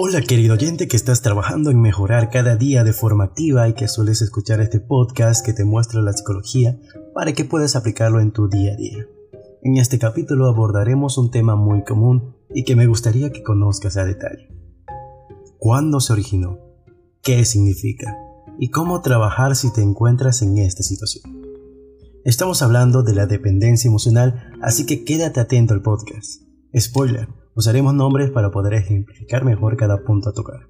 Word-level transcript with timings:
Hola 0.00 0.20
querido 0.20 0.54
oyente 0.54 0.86
que 0.86 0.96
estás 0.96 1.22
trabajando 1.22 1.72
en 1.72 1.80
mejorar 1.80 2.30
cada 2.30 2.54
día 2.54 2.84
de 2.84 2.92
forma 2.92 3.24
activa 3.24 3.68
y 3.68 3.72
que 3.72 3.88
sueles 3.88 4.22
escuchar 4.22 4.60
este 4.60 4.78
podcast 4.78 5.44
que 5.44 5.52
te 5.52 5.64
muestra 5.64 6.00
la 6.02 6.12
psicología 6.12 6.78
para 7.14 7.32
que 7.32 7.44
puedas 7.44 7.74
aplicarlo 7.74 8.20
en 8.20 8.30
tu 8.30 8.48
día 8.48 8.74
a 8.74 8.76
día. 8.76 9.08
En 9.60 9.76
este 9.76 9.98
capítulo 9.98 10.46
abordaremos 10.46 11.18
un 11.18 11.32
tema 11.32 11.56
muy 11.56 11.82
común 11.82 12.36
y 12.54 12.62
que 12.62 12.76
me 12.76 12.86
gustaría 12.86 13.32
que 13.32 13.42
conozcas 13.42 13.96
a 13.96 14.04
detalle. 14.04 14.54
¿Cuándo 15.58 15.98
se 15.98 16.12
originó? 16.12 16.60
¿Qué 17.20 17.44
significa? 17.44 18.16
¿Y 18.56 18.70
cómo 18.70 19.00
trabajar 19.00 19.56
si 19.56 19.72
te 19.72 19.82
encuentras 19.82 20.42
en 20.42 20.58
esta 20.58 20.84
situación? 20.84 21.42
Estamos 22.24 22.62
hablando 22.62 23.02
de 23.02 23.14
la 23.14 23.26
dependencia 23.26 23.88
emocional, 23.88 24.52
así 24.62 24.86
que 24.86 25.02
quédate 25.02 25.40
atento 25.40 25.74
al 25.74 25.82
podcast. 25.82 26.42
Spoiler, 26.72 27.26
usaremos 27.58 27.92
nombres 27.92 28.30
para 28.30 28.52
poder 28.52 28.74
ejemplificar 28.74 29.44
mejor 29.44 29.76
cada 29.76 30.04
punto 30.04 30.28
a 30.28 30.32
tocar. 30.32 30.60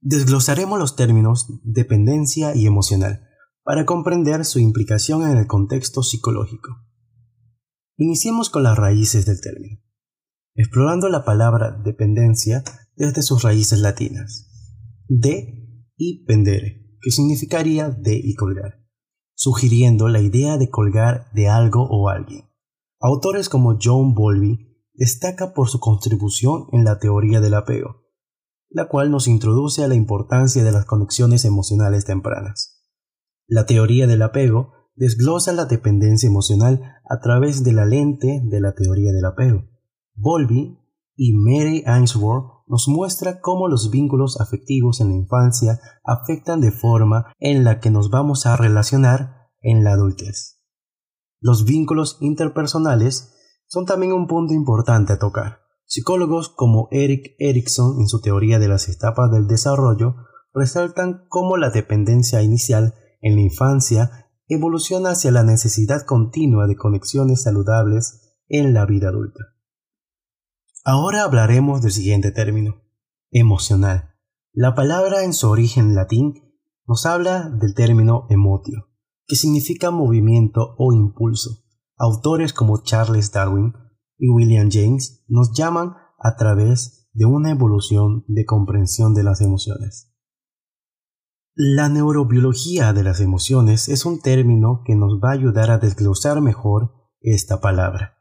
Desglosaremos 0.00 0.76
los 0.76 0.96
términos 0.96 1.46
dependencia 1.62 2.56
y 2.56 2.66
emocional 2.66 3.22
para 3.62 3.86
comprender 3.86 4.44
su 4.44 4.58
implicación 4.58 5.22
en 5.22 5.38
el 5.38 5.46
contexto 5.46 6.02
psicológico. 6.02 6.72
Iniciemos 7.96 8.50
con 8.50 8.64
las 8.64 8.76
raíces 8.76 9.24
del 9.24 9.40
término, 9.40 9.78
explorando 10.56 11.08
la 11.08 11.24
palabra 11.24 11.80
dependencia 11.84 12.64
desde 12.96 13.22
sus 13.22 13.44
raíces 13.44 13.78
latinas, 13.78 14.50
de 15.06 15.86
y 15.96 16.24
pendere, 16.26 16.98
que 17.00 17.12
significaría 17.12 17.88
de 17.88 18.16
y 18.16 18.34
colgar, 18.34 18.83
sugiriendo 19.34 20.08
la 20.08 20.20
idea 20.20 20.58
de 20.58 20.70
colgar 20.70 21.30
de 21.32 21.48
algo 21.48 21.86
o 21.90 22.08
alguien. 22.08 22.50
Autores 23.00 23.48
como 23.48 23.78
John 23.82 24.14
Bowlby 24.14 24.74
destaca 24.94 25.52
por 25.52 25.68
su 25.68 25.80
contribución 25.80 26.66
en 26.72 26.84
la 26.84 26.98
teoría 26.98 27.40
del 27.40 27.54
apego, 27.54 28.04
la 28.70 28.88
cual 28.88 29.10
nos 29.10 29.28
introduce 29.28 29.84
a 29.84 29.88
la 29.88 29.94
importancia 29.94 30.64
de 30.64 30.72
las 30.72 30.84
conexiones 30.84 31.44
emocionales 31.44 32.04
tempranas. 32.04 32.82
La 33.46 33.66
teoría 33.66 34.06
del 34.06 34.22
apego 34.22 34.72
desglosa 34.94 35.52
la 35.52 35.66
dependencia 35.66 36.28
emocional 36.28 36.80
a 37.08 37.20
través 37.20 37.64
de 37.64 37.72
la 37.72 37.84
lente 37.84 38.40
de 38.44 38.60
la 38.60 38.74
teoría 38.74 39.12
del 39.12 39.24
apego. 39.24 39.64
Bowlby 40.14 40.78
y 41.16 41.32
Mary 41.34 41.82
Ainsworth 41.86 42.53
nos 42.66 42.88
muestra 42.88 43.40
cómo 43.40 43.68
los 43.68 43.90
vínculos 43.90 44.40
afectivos 44.40 45.00
en 45.00 45.08
la 45.08 45.16
infancia 45.16 45.80
afectan 46.04 46.60
de 46.60 46.72
forma 46.72 47.32
en 47.38 47.64
la 47.64 47.80
que 47.80 47.90
nos 47.90 48.10
vamos 48.10 48.46
a 48.46 48.56
relacionar 48.56 49.50
en 49.60 49.84
la 49.84 49.92
adultez. 49.92 50.60
Los 51.40 51.64
vínculos 51.64 52.18
interpersonales 52.20 53.34
son 53.66 53.86
también 53.86 54.12
un 54.12 54.26
punto 54.26 54.54
importante 54.54 55.12
a 55.12 55.18
tocar. 55.18 55.60
Psicólogos 55.86 56.48
como 56.48 56.88
Eric 56.90 57.34
Erickson 57.38 58.00
en 58.00 58.08
su 58.08 58.20
teoría 58.20 58.58
de 58.58 58.68
las 58.68 58.88
etapas 58.88 59.30
del 59.30 59.46
desarrollo 59.46 60.16
resaltan 60.54 61.26
cómo 61.28 61.56
la 61.56 61.70
dependencia 61.70 62.42
inicial 62.42 62.94
en 63.20 63.34
la 63.34 63.42
infancia 63.42 64.30
evoluciona 64.48 65.10
hacia 65.10 65.30
la 65.30 65.42
necesidad 65.42 66.02
continua 66.06 66.66
de 66.66 66.76
conexiones 66.76 67.42
saludables 67.42 68.38
en 68.48 68.72
la 68.74 68.86
vida 68.86 69.08
adulta. 69.08 69.40
Ahora 70.86 71.22
hablaremos 71.22 71.80
del 71.80 71.92
siguiente 71.92 72.30
término, 72.30 72.82
emocional. 73.30 74.14
La 74.52 74.74
palabra 74.74 75.24
en 75.24 75.32
su 75.32 75.48
origen 75.48 75.94
latín 75.94 76.34
nos 76.86 77.06
habla 77.06 77.48
del 77.48 77.74
término 77.74 78.26
emotio, 78.28 78.90
que 79.26 79.34
significa 79.34 79.90
movimiento 79.90 80.74
o 80.76 80.92
impulso. 80.92 81.64
Autores 81.96 82.52
como 82.52 82.82
Charles 82.82 83.32
Darwin 83.32 83.72
y 84.18 84.28
William 84.28 84.68
James 84.70 85.24
nos 85.26 85.56
llaman 85.56 85.94
a 86.18 86.36
través 86.36 87.08
de 87.14 87.24
una 87.24 87.50
evolución 87.50 88.26
de 88.28 88.44
comprensión 88.44 89.14
de 89.14 89.22
las 89.22 89.40
emociones. 89.40 90.14
La 91.54 91.88
neurobiología 91.88 92.92
de 92.92 93.04
las 93.04 93.20
emociones 93.20 93.88
es 93.88 94.04
un 94.04 94.20
término 94.20 94.82
que 94.84 94.96
nos 94.96 95.18
va 95.18 95.30
a 95.30 95.34
ayudar 95.34 95.70
a 95.70 95.78
desglosar 95.78 96.42
mejor 96.42 96.92
esta 97.20 97.62
palabra, 97.62 98.13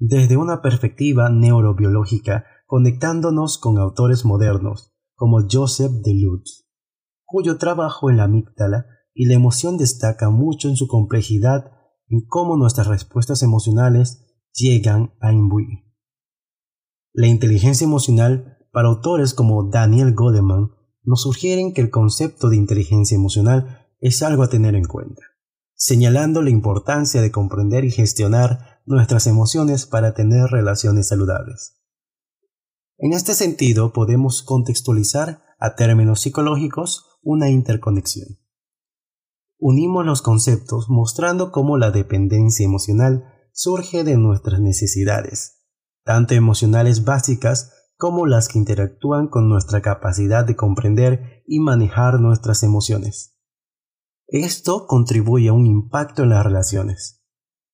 desde 0.00 0.38
una 0.38 0.62
perspectiva 0.62 1.28
neurobiológica 1.28 2.46
conectándonos 2.66 3.58
con 3.58 3.76
autores 3.78 4.24
modernos 4.24 4.94
como 5.14 5.46
Joseph 5.48 5.92
Deleuze, 6.02 6.64
cuyo 7.26 7.58
trabajo 7.58 8.08
en 8.08 8.16
la 8.16 8.24
amígdala 8.24 8.86
y 9.12 9.26
la 9.26 9.34
emoción 9.34 9.76
destaca 9.76 10.30
mucho 10.30 10.70
en 10.70 10.76
su 10.76 10.88
complejidad 10.88 11.70
en 12.08 12.22
cómo 12.26 12.56
nuestras 12.56 12.86
respuestas 12.86 13.42
emocionales 13.42 14.26
llegan 14.54 15.12
a 15.20 15.32
imbuir. 15.32 15.84
La 17.12 17.26
inteligencia 17.26 17.84
emocional 17.84 18.56
para 18.72 18.88
autores 18.88 19.34
como 19.34 19.68
Daniel 19.68 20.14
Goleman 20.14 20.70
nos 21.02 21.22
sugieren 21.22 21.74
que 21.74 21.82
el 21.82 21.90
concepto 21.90 22.48
de 22.48 22.56
inteligencia 22.56 23.16
emocional 23.16 23.86
es 23.98 24.22
algo 24.22 24.44
a 24.44 24.48
tener 24.48 24.74
en 24.74 24.84
cuenta, 24.84 25.22
señalando 25.74 26.40
la 26.40 26.50
importancia 26.50 27.20
de 27.20 27.30
comprender 27.30 27.84
y 27.84 27.90
gestionar 27.90 28.69
nuestras 28.86 29.26
emociones 29.26 29.86
para 29.86 30.14
tener 30.14 30.46
relaciones 30.50 31.08
saludables. 31.08 31.80
En 32.98 33.12
este 33.12 33.34
sentido, 33.34 33.92
podemos 33.92 34.42
contextualizar 34.42 35.42
a 35.58 35.74
términos 35.74 36.20
psicológicos 36.20 37.18
una 37.22 37.48
interconexión. 37.48 38.38
Unimos 39.58 40.06
los 40.06 40.22
conceptos 40.22 40.86
mostrando 40.88 41.52
cómo 41.52 41.76
la 41.76 41.90
dependencia 41.90 42.64
emocional 42.64 43.24
surge 43.52 44.04
de 44.04 44.16
nuestras 44.16 44.60
necesidades, 44.60 45.64
tanto 46.04 46.34
emocionales 46.34 47.04
básicas 47.04 47.72
como 47.96 48.26
las 48.26 48.48
que 48.48 48.58
interactúan 48.58 49.28
con 49.28 49.50
nuestra 49.50 49.82
capacidad 49.82 50.46
de 50.46 50.56
comprender 50.56 51.42
y 51.46 51.60
manejar 51.60 52.20
nuestras 52.20 52.62
emociones. 52.62 53.38
Esto 54.26 54.86
contribuye 54.86 55.48
a 55.48 55.52
un 55.52 55.66
impacto 55.66 56.22
en 56.22 56.30
las 56.30 56.44
relaciones, 56.44 57.19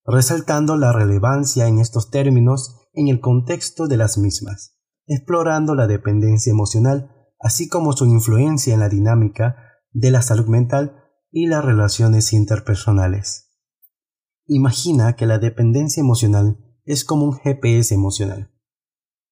resaltando 0.06 0.76
la 0.76 0.92
relevancia 0.92 1.66
en 1.66 1.78
estos 1.78 2.10
términos 2.10 2.76
en 2.92 3.08
el 3.08 3.20
contexto 3.20 3.88
de 3.88 3.96
las 3.96 4.18
mismas, 4.18 4.76
explorando 5.06 5.74
la 5.74 5.86
dependencia 5.86 6.50
emocional, 6.50 7.10
así 7.40 7.68
como 7.68 7.92
su 7.92 8.06
influencia 8.06 8.74
en 8.74 8.80
la 8.80 8.88
dinámica 8.88 9.56
de 9.92 10.10
la 10.10 10.22
salud 10.22 10.46
mental 10.46 10.96
y 11.30 11.46
las 11.46 11.64
relaciones 11.64 12.32
interpersonales. 12.32 13.52
Imagina 14.46 15.16
que 15.16 15.26
la 15.26 15.38
dependencia 15.38 16.00
emocional 16.00 16.58
es 16.84 17.04
como 17.04 17.24
un 17.24 17.32
GPS 17.32 17.94
emocional 17.94 18.52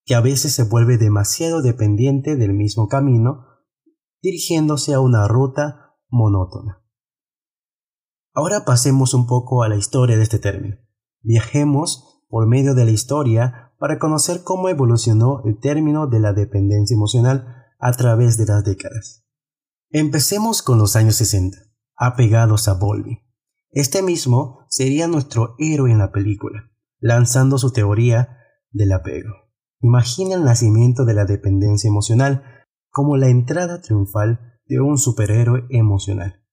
que 0.05 0.15
a 0.15 0.21
veces 0.21 0.53
se 0.53 0.65
vuelve 0.65 0.99
demasiado 0.99 1.63
dependiente 1.63 2.37
del 2.37 2.53
mismo 2.53 2.89
camino, 2.89 3.47
dirigiéndose 4.23 4.95
a 4.95 5.01
una 5.01 5.27
ruta 5.29 5.97
monótona. 6.09 6.84
Ahora 8.35 8.65
pasemos 8.65 9.15
un 9.15 9.29
poco 9.29 9.63
a 9.63 9.69
la 9.69 9.77
historia 9.77 10.17
de 10.17 10.25
este 10.25 10.41
término. 10.41 10.77
Viajemos 11.23 12.21
por 12.29 12.49
medio 12.49 12.75
de 12.75 12.85
la 12.85 12.91
historia 12.91 13.73
para 13.79 14.01
conocer 14.01 14.43
cómo 14.43 14.69
evolucionó 14.69 15.43
el 15.45 15.61
término 15.61 16.09
de 16.09 16.19
la 16.19 16.33
dependencia 16.33 16.97
emocional 16.97 17.47
a 17.79 17.93
través 17.93 18.37
de 18.37 18.47
las 18.47 18.65
décadas. 18.65 19.25
Empecemos 19.91 20.63
con 20.63 20.79
los 20.79 20.97
años 20.97 21.15
60, 21.15 21.57
apegados 21.97 22.67
a 22.67 22.75
Bowlby. 22.75 23.21
Este 23.71 24.03
mismo 24.03 24.67
sería 24.69 25.07
nuestro 25.07 25.55
héroe 25.59 25.93
en 25.93 25.99
la 25.99 26.11
película, 26.11 26.73
lanzando 26.99 27.57
su 27.57 27.73
teoría 27.73 28.39
del 28.73 28.91
apego. 28.91 29.31
Imagina 29.81 30.35
el 30.35 30.43
nacimiento 30.43 31.05
de 31.05 31.15
la 31.15 31.25
dependencia 31.25 31.87
emocional 31.87 32.43
como 32.91 33.17
la 33.17 33.29
entrada 33.29 33.81
triunfal 33.81 34.59
de 34.67 34.81
un 34.81 34.99
superhéroe 34.99 35.67
emocional. 35.71 36.44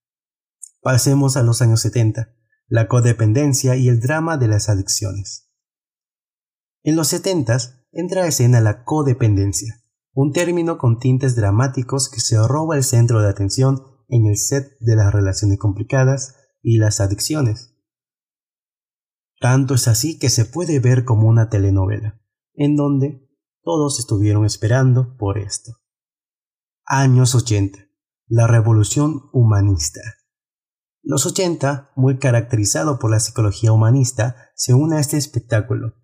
Pasemos 0.82 1.36
a 1.36 1.44
los 1.44 1.62
años 1.62 1.80
70, 1.82 2.34
la 2.66 2.88
codependencia 2.88 3.76
y 3.76 3.88
el 3.88 4.00
drama 4.00 4.36
de 4.36 4.48
las 4.48 4.68
adicciones. 4.68 5.48
En 6.82 6.96
los 6.96 7.06
70 7.06 7.56
entra 7.92 8.24
a 8.24 8.26
escena 8.26 8.60
la 8.60 8.82
codependencia, 8.82 9.80
un 10.12 10.32
término 10.32 10.78
con 10.78 10.98
tintes 10.98 11.36
dramáticos 11.36 12.10
que 12.10 12.20
se 12.20 12.36
roba 12.48 12.76
el 12.76 12.82
centro 12.82 13.22
de 13.22 13.30
atención 13.30 13.80
en 14.08 14.26
el 14.26 14.36
set 14.36 14.76
de 14.80 14.96
las 14.96 15.12
relaciones 15.12 15.60
complicadas 15.60 16.34
y 16.62 16.78
las 16.78 17.00
adicciones. 17.00 17.76
Tanto 19.40 19.74
es 19.74 19.86
así 19.86 20.18
que 20.18 20.30
se 20.30 20.46
puede 20.46 20.80
ver 20.80 21.04
como 21.04 21.28
una 21.28 21.48
telenovela 21.48 22.20
en 22.54 22.74
donde 22.74 23.30
todos 23.62 24.00
estuvieron 24.00 24.44
esperando 24.44 25.16
por 25.16 25.38
esto. 25.38 25.74
Años 26.84 27.36
80. 27.36 27.78
La 28.26 28.48
revolución 28.48 29.30
humanista. 29.32 30.00
Los 31.02 31.26
80, 31.26 31.92
muy 31.96 32.18
caracterizado 32.18 32.98
por 33.00 33.10
la 33.10 33.18
psicología 33.18 33.72
humanista, 33.72 34.36
se 34.54 34.72
une 34.72 34.96
a 34.96 35.00
este 35.00 35.16
espectáculo, 35.16 35.96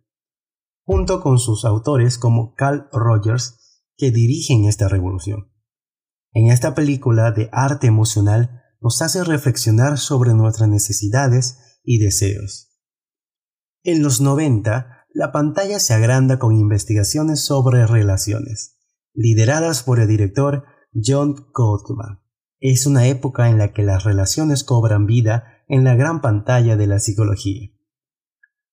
junto 0.85 1.21
con 1.21 1.39
sus 1.39 1.65
autores 1.65 2.19
como 2.19 2.55
Carl 2.55 2.89
Rogers, 2.93 3.85
que 3.97 4.11
dirigen 4.11 4.65
esta 4.65 4.89
revolución. 4.89 5.53
En 6.33 6.50
esta 6.50 6.75
película 6.75 7.31
de 7.31 7.49
arte 7.53 7.87
emocional 7.87 8.62
nos 8.81 9.00
hace 9.00 9.23
reflexionar 9.23 9.99
sobre 9.99 10.35
nuestras 10.35 10.69
necesidades 10.69 11.81
y 11.85 11.99
deseos. 11.99 12.77
En 13.85 14.03
los 14.03 14.21
90, 14.21 15.06
la 15.15 15.33
pantalla 15.33 15.79
se 15.79 15.95
agranda 15.95 16.39
con 16.39 16.55
investigaciones 16.56 17.41
sobre 17.41 17.87
relaciones, 17.87 18.79
lideradas 19.15 19.83
por 19.85 20.00
el 20.00 20.09
director 20.09 20.65
John 20.93 21.47
Gottman. 21.55 22.21
Es 22.61 22.87
una 22.87 23.07
época 23.07 23.49
en 23.49 23.59
la 23.59 23.73
que 23.73 23.83
las 23.83 24.05
relaciones 24.05 24.65
cobran 24.65 25.07
vida 25.07 25.63
en 25.69 25.85
la 25.85 25.95
gran 25.95 26.21
pantalla 26.21 26.77
de 26.77 26.87
la 26.87 26.99
psicología. 26.99 27.71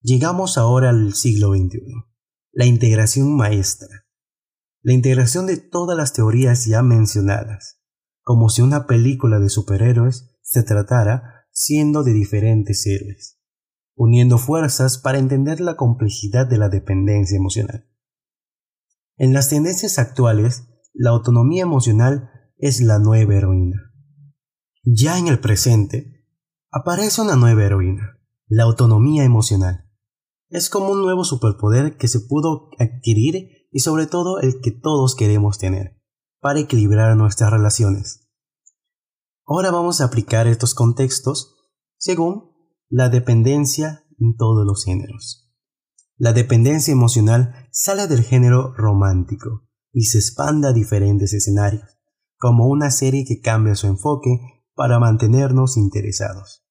Llegamos 0.01 0.57
ahora 0.57 0.89
al 0.89 1.13
siglo 1.13 1.53
XXI. 1.53 1.81
La 2.51 2.65
integración 2.65 3.35
maestra. 3.35 4.05
La 4.81 4.93
integración 4.93 5.45
de 5.45 5.57
todas 5.57 5.97
las 5.97 6.13
teorías 6.13 6.65
ya 6.65 6.81
mencionadas, 6.81 7.79
como 8.21 8.49
si 8.49 8.61
una 8.61 8.87
película 8.87 9.39
de 9.39 9.49
superhéroes 9.49 10.37
se 10.41 10.63
tratara 10.63 11.47
siendo 11.51 12.03
de 12.03 12.13
diferentes 12.13 12.85
héroes, 12.85 13.39
uniendo 13.95 14.37
fuerzas 14.37 14.97
para 14.97 15.17
entender 15.17 15.59
la 15.59 15.75
complejidad 15.75 16.47
de 16.47 16.57
la 16.57 16.69
dependencia 16.69 17.37
emocional. 17.37 17.89
En 19.17 19.33
las 19.33 19.49
tendencias 19.49 19.97
actuales, 19.99 20.67
la 20.93 21.11
autonomía 21.11 21.63
emocional 21.63 22.29
es 22.57 22.81
la 22.81 22.99
nueva 22.99 23.35
heroína. 23.35 23.91
Ya 24.83 25.17
en 25.17 25.27
el 25.27 25.39
presente, 25.39 26.25
aparece 26.71 27.21
una 27.21 27.35
nueva 27.35 27.63
heroína, 27.63 28.19
la 28.47 28.63
autonomía 28.63 29.23
emocional. 29.23 29.89
Es 30.49 30.69
como 30.69 30.91
un 30.91 31.01
nuevo 31.01 31.23
superpoder 31.23 31.97
que 31.97 32.07
se 32.07 32.19
pudo 32.21 32.69
adquirir 32.79 33.67
y 33.71 33.79
sobre 33.79 34.07
todo 34.07 34.39
el 34.39 34.61
que 34.61 34.71
todos 34.71 35.15
queremos 35.15 35.57
tener, 35.57 35.99
para 36.39 36.59
equilibrar 36.59 37.15
nuestras 37.17 37.51
relaciones. 37.51 38.29
Ahora 39.45 39.71
vamos 39.71 39.99
a 39.99 40.05
aplicar 40.05 40.47
estos 40.47 40.73
contextos 40.73 41.55
según 41.97 42.51
la 42.89 43.09
dependencia 43.09 44.05
en 44.19 44.35
todos 44.37 44.65
los 44.65 44.85
géneros. 44.85 45.51
La 46.17 46.31
dependencia 46.31 46.93
emocional 46.93 47.67
sale 47.71 48.07
del 48.07 48.23
género 48.23 48.73
romántico 48.75 49.67
y 49.91 50.05
se 50.05 50.19
expande 50.19 50.67
a 50.67 50.73
diferentes 50.73 51.33
escenarios 51.33 51.94
como 52.37 52.67
una 52.67 52.91
serie 52.91 53.25
que 53.25 53.41
cambia 53.41 53.75
su 53.75 53.87
enfoque 53.87 54.39
para 54.73 54.99
mantenernos 54.99 55.77
interesados. 55.77 56.63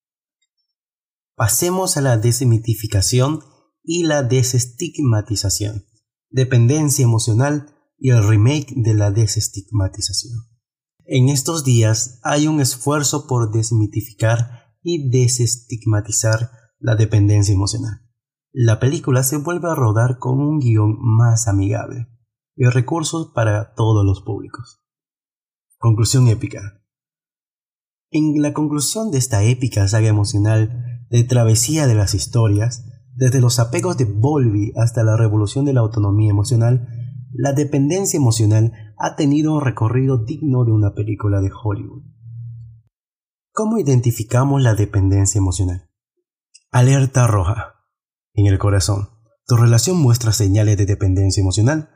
Pasemos 1.37 1.97
a 1.97 2.01
la 2.01 2.17
desmitificación 2.17 3.41
y 3.83 4.05
la 4.05 4.23
desestigmatización, 4.23 5.85
dependencia 6.31 7.05
emocional 7.05 7.75
y 7.99 8.11
el 8.11 8.27
remake 8.27 8.73
de 8.77 8.95
la 8.95 9.11
desestigmatización. 9.11 10.35
En 11.07 11.29
estos 11.29 11.65
días 11.65 12.21
hay 12.23 12.47
un 12.47 12.61
esfuerzo 12.61 13.27
por 13.27 13.51
desmitificar 13.51 14.75
y 14.83 15.11
desestigmatizar 15.11 16.51
la 16.79 16.97
dependencia 16.97 17.55
emocional. 17.55 18.01
La 18.53 18.79
película 18.79 19.23
se 19.23 19.39
vuelve 19.39 19.69
a 19.69 19.75
rodar 19.75 20.19
con 20.19 20.41
un 20.41 20.61
guion 20.61 20.97
más 21.01 21.49
amigable 21.49 22.07
y 22.55 22.67
recursos 22.67 23.33
para 23.35 23.75
todos 23.75 24.05
los 24.05 24.23
públicos. 24.23 24.84
Conclusión 25.85 26.29
épica. 26.29 26.81
En 28.11 28.41
la 28.41 28.55
conclusión 28.55 29.11
de 29.11 29.19
esta 29.19 29.43
épica 29.43 29.87
saga 29.87 30.09
emocional 30.09 31.05
de 31.11 31.25
travesía 31.25 31.87
de 31.87 31.95
las 31.95 32.15
historias, 32.15 32.87
desde 33.15 33.43
los 33.43 33.59
apegos 33.59 33.99
de 33.99 34.07
Volvi 34.07 34.73
hasta 34.77 35.05
la 35.05 35.19
revolución 35.19 35.67
de 35.67 35.75
la 35.75 35.81
autonomía 35.81 36.31
emocional, 36.31 36.89
la 37.35 37.53
dependencia 37.53 38.17
emocional 38.17 38.73
ha 38.99 39.15
tenido 39.15 39.53
un 39.53 39.61
recorrido 39.61 40.25
digno 40.25 40.65
de 40.65 40.73
una 40.73 40.95
película 40.95 41.43
de 41.43 41.51
Hollywood. 41.53 42.05
¿Cómo 43.53 43.77
identificamos 43.77 44.63
la 44.63 44.75
dependencia 44.75 45.39
emocional? 45.39 45.91
Alerta 46.71 47.27
roja. 47.27 47.75
En 48.33 48.47
el 48.47 48.59
corazón. 48.59 49.11
¿Tu 49.47 49.55
relación 49.57 49.99
muestra 49.99 50.33
señales 50.33 50.79
de 50.79 50.87
dependencia 50.87 51.43
emocional? 51.43 51.91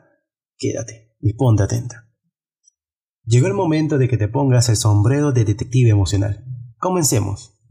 Quédate 0.59 1.15
y 1.21 1.33
ponte 1.33 1.63
atenta. 1.63 2.08
Llegó 3.29 3.45
el 3.45 3.53
momento 3.53 3.99
de 3.99 4.07
que 4.07 4.17
te 4.17 4.27
pongas 4.27 4.69
el 4.69 4.75
sombrero 4.75 5.31
de 5.31 5.45
detective 5.45 5.91
emocional. 5.91 6.43
Comencemos. 6.79 7.61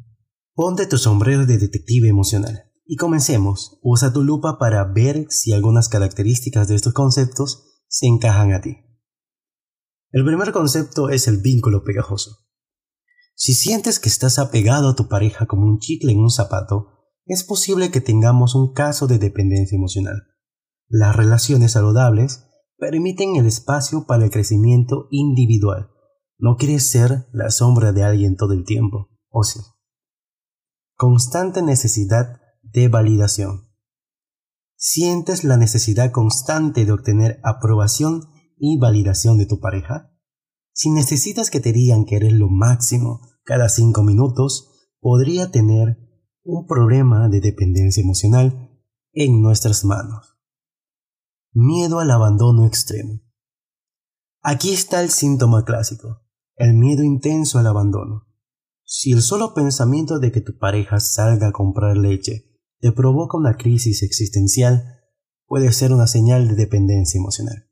Ponte 0.55 0.87
tu 0.87 0.99
sombrero 0.99 1.47
de 1.47 1.59
detective 1.59 2.09
emocional. 2.09 2.71
Y 2.87 2.95
comencemos. 2.95 3.81
Usa 3.83 4.13
tu 4.13 4.23
lupa 4.23 4.57
para 4.61 4.85
ver 4.85 5.27
si 5.31 5.53
algunas 5.53 5.89
características 5.89 6.69
de 6.69 6.77
estos 6.77 6.93
conceptos 6.93 7.83
se 7.89 8.07
encajan 8.07 8.53
a 8.53 8.61
ti. 8.61 8.77
El 10.13 10.25
primer 10.25 10.53
concepto 10.53 11.09
es 11.09 11.27
el 11.27 11.39
vínculo 11.39 11.83
pegajoso. 11.83 12.37
Si 13.35 13.53
sientes 13.53 13.99
que 13.99 14.09
estás 14.09 14.39
apegado 14.39 14.91
a 14.91 14.95
tu 14.95 15.09
pareja 15.09 15.47
como 15.47 15.67
un 15.67 15.81
chicle 15.81 16.13
en 16.13 16.21
un 16.21 16.31
zapato, 16.31 17.01
es 17.27 17.43
posible 17.43 17.91
que 17.91 18.01
tengamos 18.01 18.55
un 18.55 18.73
caso 18.75 19.09
de 19.09 19.19
dependencia 19.19 19.75
emocional. 19.75 20.23
Las 20.87 21.17
relaciones 21.17 21.73
saludables 21.73 22.48
permiten 22.79 23.37
el 23.37 23.47
espacio 23.47 24.07
para 24.07 24.25
el 24.25 24.31
crecimiento 24.31 25.09
individual. 25.11 25.91
No 26.39 26.57
quieres 26.57 26.89
ser 26.89 27.27
la 27.33 27.51
sombra 27.51 27.93
de 27.93 28.05
alguien 28.05 28.37
todo 28.37 28.53
el 28.53 28.65
tiempo, 28.65 29.11
¿o 29.29 29.43
sí? 29.43 29.61
Constante 30.95 31.63
necesidad 31.63 32.41
de 32.63 32.89
validación. 32.89 33.69
¿Sientes 34.77 35.43
la 35.43 35.57
necesidad 35.57 36.13
constante 36.13 36.85
de 36.85 36.93
obtener 36.93 37.41
aprobación 37.43 38.23
y 38.57 38.79
validación 38.79 39.37
de 39.37 39.47
tu 39.47 39.59
pareja? 39.59 40.13
Si 40.73 40.91
necesitas 40.91 41.51
que 41.51 41.59
te 41.59 41.73
digan 41.73 42.05
que 42.05 42.17
eres 42.17 42.33
lo 42.33 42.49
máximo 42.49 43.21
cada 43.43 43.69
cinco 43.69 44.05
minutos, 44.05 44.71
podría 45.01 45.51
tener 45.51 45.99
un 46.45 46.67
problema 46.67 47.29
de 47.29 47.41
dependencia 47.41 48.03
emocional 48.03 48.71
en 49.13 49.43
nuestras 49.43 49.85
manos. 49.85 50.38
Miedo 51.61 51.99
al 51.99 52.13
abandono 52.13 52.67
extremo. 52.67 53.21
Aquí 54.43 54.73
está 54.73 55.03
el 55.03 55.11
síntoma 55.11 55.65
clásico, 55.65 56.23
el 56.55 56.75
miedo 56.75 57.03
intenso 57.03 57.59
al 57.59 57.67
abandono. 57.67 58.29
Si 58.85 59.11
el 59.11 59.23
solo 59.23 59.55
pensamiento 59.55 60.21
de 60.21 60.31
que 60.31 60.41
tu 60.41 60.57
pareja 60.57 61.01
salga 61.01 61.49
a 61.49 61.53
comprar 61.53 61.97
leche 61.97 62.45
te 62.79 62.93
provoca 62.93 63.37
una 63.37 63.57
crisis 63.57 64.05
existencial, 64.05 65.01
puede 65.47 65.73
ser 65.73 65.93
una 65.93 66.07
señal 66.07 66.47
de 66.47 66.55
dependencia 66.55 67.19
emocional. 67.19 67.69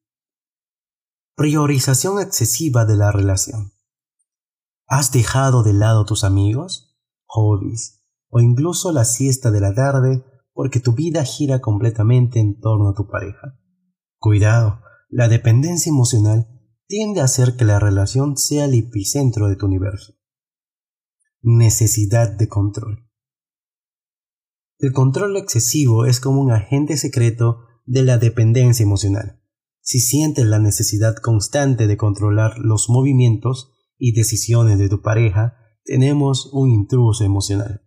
Priorización 1.37 2.21
excesiva 2.21 2.87
de 2.87 2.97
la 2.97 3.13
relación. 3.13 3.71
¿Has 4.89 5.13
dejado 5.13 5.63
de 5.63 5.75
lado 5.75 6.05
tus 6.07 6.25
amigos, 6.25 6.99
hobbies 7.27 8.03
o 8.31 8.41
incluso 8.41 8.91
la 8.91 9.05
siesta 9.05 9.53
de 9.53 9.61
la 9.61 9.77
tarde 9.77 10.25
porque 10.53 10.81
tu 10.81 10.93
vida 10.93 11.23
gira 11.23 11.61
completamente 11.61 12.41
en 12.41 12.59
torno 12.59 12.89
a 12.89 12.95
tu 12.95 13.07
pareja? 13.07 13.61
Cuidado, 14.27 14.81
la 15.09 15.29
dependencia 15.29 15.89
emocional 15.89 16.49
tiende 16.89 17.21
a 17.21 17.27
hacer 17.27 17.55
que 17.55 17.65
la 17.65 17.79
relación 17.79 18.37
sea 18.37 18.65
el 18.65 18.75
epicentro 18.75 19.47
de 19.47 19.55
tu 19.55 19.67
universo. 19.67 20.15
Necesidad 21.43 22.37
de 22.37 22.49
control. 22.49 23.09
El 24.79 24.93
control 24.93 25.37
excesivo 25.37 26.07
es 26.07 26.19
como 26.19 26.41
un 26.41 26.51
agente 26.51 26.97
secreto 26.97 27.69
de 27.85 28.03
la 28.03 28.19
dependencia 28.19 28.83
emocional. 28.83 29.41
Si 29.81 30.01
sientes 30.01 30.45
la 30.45 30.59
necesidad 30.59 31.15
constante 31.15 31.87
de 31.87 31.97
controlar 31.97 32.59
los 32.59 32.89
movimientos 32.89 33.75
y 33.97 34.11
decisiones 34.11 34.81
de 34.81 34.89
tu 34.89 35.03
pareja, 35.03 35.57
tenemos 35.85 36.51
un 36.53 36.71
intruso 36.71 37.23
emocional. 37.23 37.87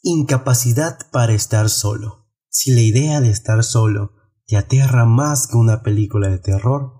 Incapacidad 0.00 1.10
para 1.10 1.32
estar 1.32 1.68
solo. 1.68 2.19
Si 2.50 2.72
la 2.72 2.80
idea 2.80 3.20
de 3.20 3.30
estar 3.30 3.62
solo 3.62 4.12
te 4.46 4.56
aterra 4.56 5.06
más 5.06 5.46
que 5.46 5.56
una 5.56 5.82
película 5.82 6.28
de 6.28 6.40
terror, 6.40 6.92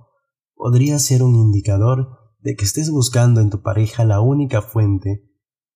podría 0.54 0.98
ser 1.00 1.24
un 1.24 1.34
indicador 1.34 2.36
de 2.38 2.54
que 2.54 2.64
estés 2.64 2.88
buscando 2.90 3.40
en 3.40 3.50
tu 3.50 3.60
pareja 3.60 4.04
la 4.04 4.20
única 4.20 4.62
fuente 4.62 5.28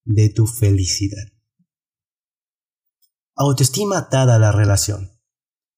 de 0.04 0.30
tu 0.30 0.46
felicidad. 0.46 1.24
Autoestima 3.34 3.98
atada 3.98 4.36
a 4.36 4.38
la 4.38 4.52
relación. 4.52 5.10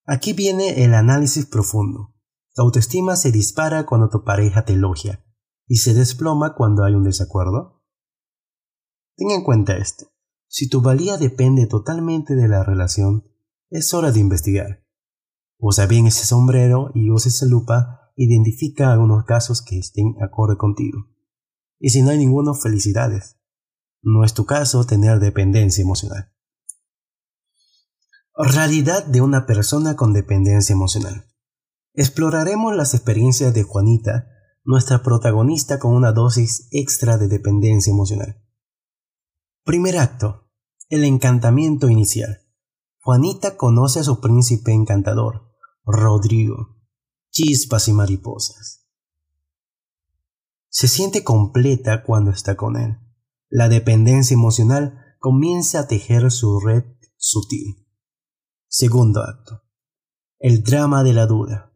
Aquí 0.05 0.35
viene 0.35 0.85
el 0.85 0.93
análisis 0.93 1.47
profundo. 1.47 2.15
Tu 2.55 2.61
autoestima 2.61 3.17
se 3.17 3.33
dispara 3.33 3.87
cuando 3.87 4.11
tu 4.11 4.25
pareja 4.25 4.67
te 4.67 4.75
elogia 4.75 5.25
y 5.67 5.77
se 5.77 5.95
desploma 5.95 6.55
cuando 6.55 6.85
hay 6.85 6.93
un 6.93 7.03
desacuerdo. 7.03 7.83
Ten 9.17 9.31
en 9.31 9.43
cuenta 9.43 9.79
esto. 9.79 10.09
Si 10.49 10.69
tu 10.69 10.83
valía 10.83 11.17
depende 11.17 11.67
totalmente 11.67 12.35
de 12.35 12.47
la 12.47 12.63
relación, 12.63 13.25
es 13.77 13.93
hora 13.93 14.11
de 14.11 14.21
investigar. 14.21 14.83
Usa 15.59 15.87
bien 15.87 16.07
ese 16.07 16.25
sombrero 16.25 16.91
y 16.95 17.11
usa 17.11 17.29
esa 17.29 17.47
lupa, 17.47 18.13
identifica 18.17 18.93
algunos 18.93 19.25
casos 19.25 19.63
que 19.63 19.79
estén 19.79 20.15
acorde 20.23 20.57
contigo. 20.57 21.07
Y 21.79 21.91
si 21.91 22.03
no 22.03 22.11
hay 22.11 22.19
ninguno, 22.19 22.55
felicidades. 22.55 23.39
No 24.03 24.25
es 24.25 24.33
tu 24.33 24.47
caso 24.47 24.85
tener 24.85 25.19
dependencia 25.19 25.83
emocional. 25.83 26.33
Realidad 28.35 29.05
de 29.05 29.21
una 29.21 29.47
persona 29.47 29.97
con 29.97 30.13
dependencia 30.13 30.73
emocional. 30.73 31.27
Exploraremos 31.95 32.75
las 32.77 32.95
experiencias 32.95 33.55
de 33.55 33.63
Juanita, 33.63 34.29
nuestra 34.65 35.03
protagonista 35.03 35.79
con 35.79 35.95
una 35.95 36.13
dosis 36.13 36.69
extra 36.71 37.19
de 37.19 37.29
dependencia 37.29 37.91
emocional. 37.91 38.43
Primer 39.65 39.99
acto. 39.99 40.51
El 40.89 41.05
encantamiento 41.05 41.89
inicial. 41.89 42.46
Juanita 43.07 43.57
conoce 43.57 44.01
a 44.01 44.03
su 44.03 44.19
príncipe 44.19 44.73
encantador, 44.73 45.49
Rodrigo, 45.85 46.77
chispas 47.31 47.87
y 47.87 47.93
mariposas. 47.93 48.85
Se 50.71 50.89
siente 50.89 51.23
completa 51.23 52.03
cuando 52.03 52.33
está 52.33 52.57
con 52.57 52.77
él. 52.77 52.99
La 53.49 53.69
dependencia 53.69 54.35
emocional 54.35 55.15
comienza 55.21 55.79
a 55.79 55.87
tejer 55.87 56.33
su 56.33 56.59
red 56.59 56.83
sutil. 57.17 57.87
Segundo 58.67 59.23
acto. 59.23 59.63
El 60.41 60.65
drama 60.65 61.05
de 61.05 61.13
la 61.13 61.27
duda. 61.27 61.73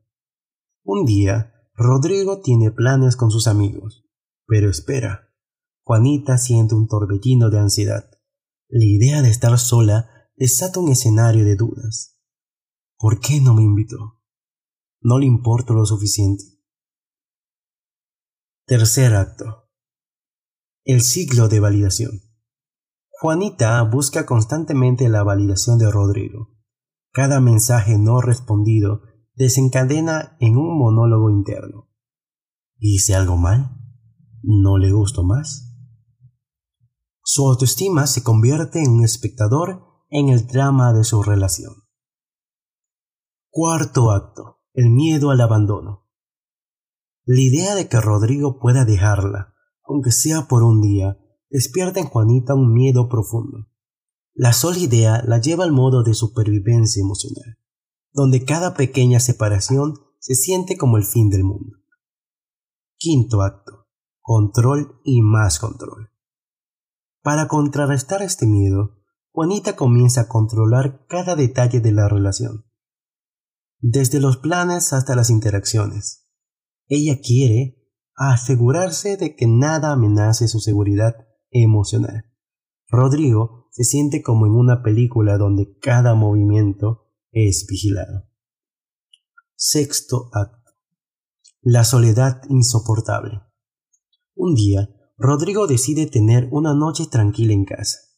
Un 0.83 1.05
día, 1.05 1.55
Rodrigo 1.75 2.41
tiene 2.41 2.73
planes 2.73 3.15
con 3.15 3.31
sus 3.31 3.47
amigos, 3.47 4.05
pero 4.49 4.69
espera. 4.69 5.33
Juanita 5.85 6.39
siente 6.39 6.75
un 6.75 6.89
torbellino 6.89 7.51
de 7.51 7.61
ansiedad. 7.61 8.11
La 8.67 8.85
idea 8.85 9.23
de 9.23 9.31
estar 9.31 9.57
sola 9.61 10.20
desata 10.41 10.81
un 10.81 10.89
escenario 10.89 11.45
de 11.45 11.55
dudas. 11.55 12.19
¿Por 12.97 13.21
qué 13.21 13.43
no 13.43 13.53
me 13.53 13.63
invitó? 13.63 14.23
¿No 15.03 15.19
le 15.19 15.27
importo 15.27 15.75
lo 15.75 15.85
suficiente? 15.85 16.45
Tercer 18.65 19.15
acto. 19.15 19.69
El 20.83 21.03
ciclo 21.03 21.49
de 21.49 21.61
validación. 21.61 22.23
Juanita 23.21 23.83
busca 23.83 24.25
constantemente 24.25 25.11
la 25.11 25.23
validación 25.25 25.77
de 25.77 25.91
Rodrigo. 25.91 26.57
Cada 27.13 27.41
mensaje 27.41 27.99
no 27.99 28.23
respondido 28.23 29.03
desencadena 29.35 30.39
en 30.41 30.57
un 30.57 30.79
monólogo 30.79 31.29
interno. 31.29 31.91
¿Hice 32.79 33.15
algo 33.15 33.37
mal? 33.37 33.77
¿No 34.43 34.79
le 34.79 34.91
gustó 34.91 35.23
más? 35.23 35.77
Su 37.23 37.47
autoestima 37.47 38.07
se 38.07 38.23
convierte 38.23 38.83
en 38.83 38.91
un 38.91 39.05
espectador 39.05 39.90
en 40.11 40.29
el 40.29 40.47
drama 40.47 40.93
de 40.93 41.05
su 41.05 41.23
relación. 41.23 41.85
Cuarto 43.49 44.11
acto. 44.11 44.59
El 44.73 44.91
miedo 44.91 45.31
al 45.31 45.41
abandono. 45.41 46.09
La 47.25 47.41
idea 47.41 47.75
de 47.75 47.89
que 47.89 48.01
Rodrigo 48.01 48.61
pueda 48.61 48.85
dejarla, 48.85 49.55
aunque 49.85 50.13
sea 50.13 50.47
por 50.47 50.63
un 50.63 50.81
día, 50.81 51.19
despierta 51.49 51.99
en 52.01 52.07
Juanita 52.07 52.55
un 52.55 52.73
miedo 52.73 53.09
profundo. 53.09 53.69
La 54.35 54.53
sola 54.53 54.79
idea 54.79 55.23
la 55.27 55.41
lleva 55.41 55.65
al 55.65 55.73
modo 55.73 56.05
de 56.05 56.15
supervivencia 56.15 57.01
emocional, 57.01 57.59
donde 58.13 58.45
cada 58.45 58.75
pequeña 58.75 59.19
separación 59.19 59.95
se 60.19 60.35
siente 60.35 60.77
como 60.77 60.97
el 60.97 61.05
fin 61.05 61.31
del 61.31 61.43
mundo. 61.45 61.79
Quinto 62.97 63.43
acto. 63.43 63.89
Control 64.21 65.01
y 65.05 65.23
más 65.23 65.59
control. 65.59 66.11
Para 67.23 67.49
contrarrestar 67.49 68.23
este 68.23 68.47
miedo, 68.47 69.00
Juanita 69.33 69.77
comienza 69.77 70.23
a 70.23 70.29
controlar 70.29 71.07
cada 71.07 71.37
detalle 71.37 71.81
de 71.81 71.93
la 71.93 72.09
relación, 72.09 72.67
desde 73.79 74.21
los 74.21 74.37
planes 74.37 74.93
hasta 74.93 75.15
las 75.15 75.31
interacciones. 75.31 76.29
Ella 76.89 77.21
quiere 77.23 77.81
asegurarse 78.17 79.17
de 79.17 79.37
que 79.37 79.47
nada 79.47 79.93
amenace 79.93 80.49
su 80.49 80.59
seguridad 80.59 81.15
emocional. 81.51 82.25
Rodrigo 82.89 83.69
se 83.71 83.85
siente 83.85 84.21
como 84.21 84.47
en 84.47 84.53
una 84.53 84.83
película 84.83 85.39
donde 85.39 85.79
cada 85.79 86.15
movimiento 86.15 87.07
es 87.31 87.67
vigilado. 87.69 88.29
Sexto 89.55 90.29
acto. 90.33 90.73
La 91.63 91.85
soledad 91.85 92.43
insoportable. 92.49 93.43
Un 94.35 94.55
día, 94.55 94.89
Rodrigo 95.17 95.67
decide 95.67 96.07
tener 96.07 96.49
una 96.51 96.75
noche 96.75 97.07
tranquila 97.07 97.53
en 97.53 97.65
casa. 97.65 98.10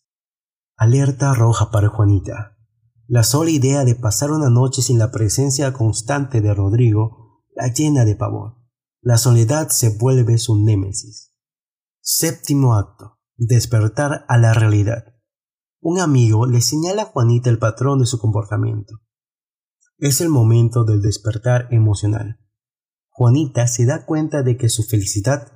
Alerta 0.83 1.33
roja 1.33 1.71
para 1.71 1.91
Juanita. 1.91 2.59
La 3.07 3.23
sola 3.23 3.51
idea 3.51 3.85
de 3.85 3.95
pasar 3.95 4.33
una 4.33 4.51
noche 4.51 4.83
sin 4.83 4.99
la 4.99 5.13
presencia 5.13 5.73
constante 5.73 6.41
de 6.41 6.53
Rodrigo 6.53 7.45
la 7.55 7.73
llena 7.73 8.05
de 8.05 8.17
pavor. 8.17 8.57
La 9.01 9.17
soledad 9.17 9.69
se 9.69 9.97
vuelve 9.97 10.39
su 10.39 10.61
némesis. 10.61 11.37
Séptimo 12.01 12.75
acto. 12.75 13.21
Despertar 13.37 14.25
a 14.27 14.39
la 14.39 14.55
realidad. 14.55 15.05
Un 15.81 16.01
amigo 16.01 16.47
le 16.47 16.61
señala 16.61 17.03
a 17.03 17.07
Juanita 17.07 17.49
el 17.49 17.61
patrón 17.61 18.01
de 18.01 18.07
su 18.07 18.19
comportamiento. 18.19 18.99
Es 19.99 20.21
el 20.21 20.31
momento 20.31 20.83
del 20.83 21.01
despertar 21.01 21.69
emocional. 21.71 22.41
Juanita 23.09 23.69
se 23.69 23.87
da 23.87 24.05
cuenta 24.05 24.43
de 24.43 24.57
que 24.57 24.69
su 24.69 24.83
felicidad 24.83 25.47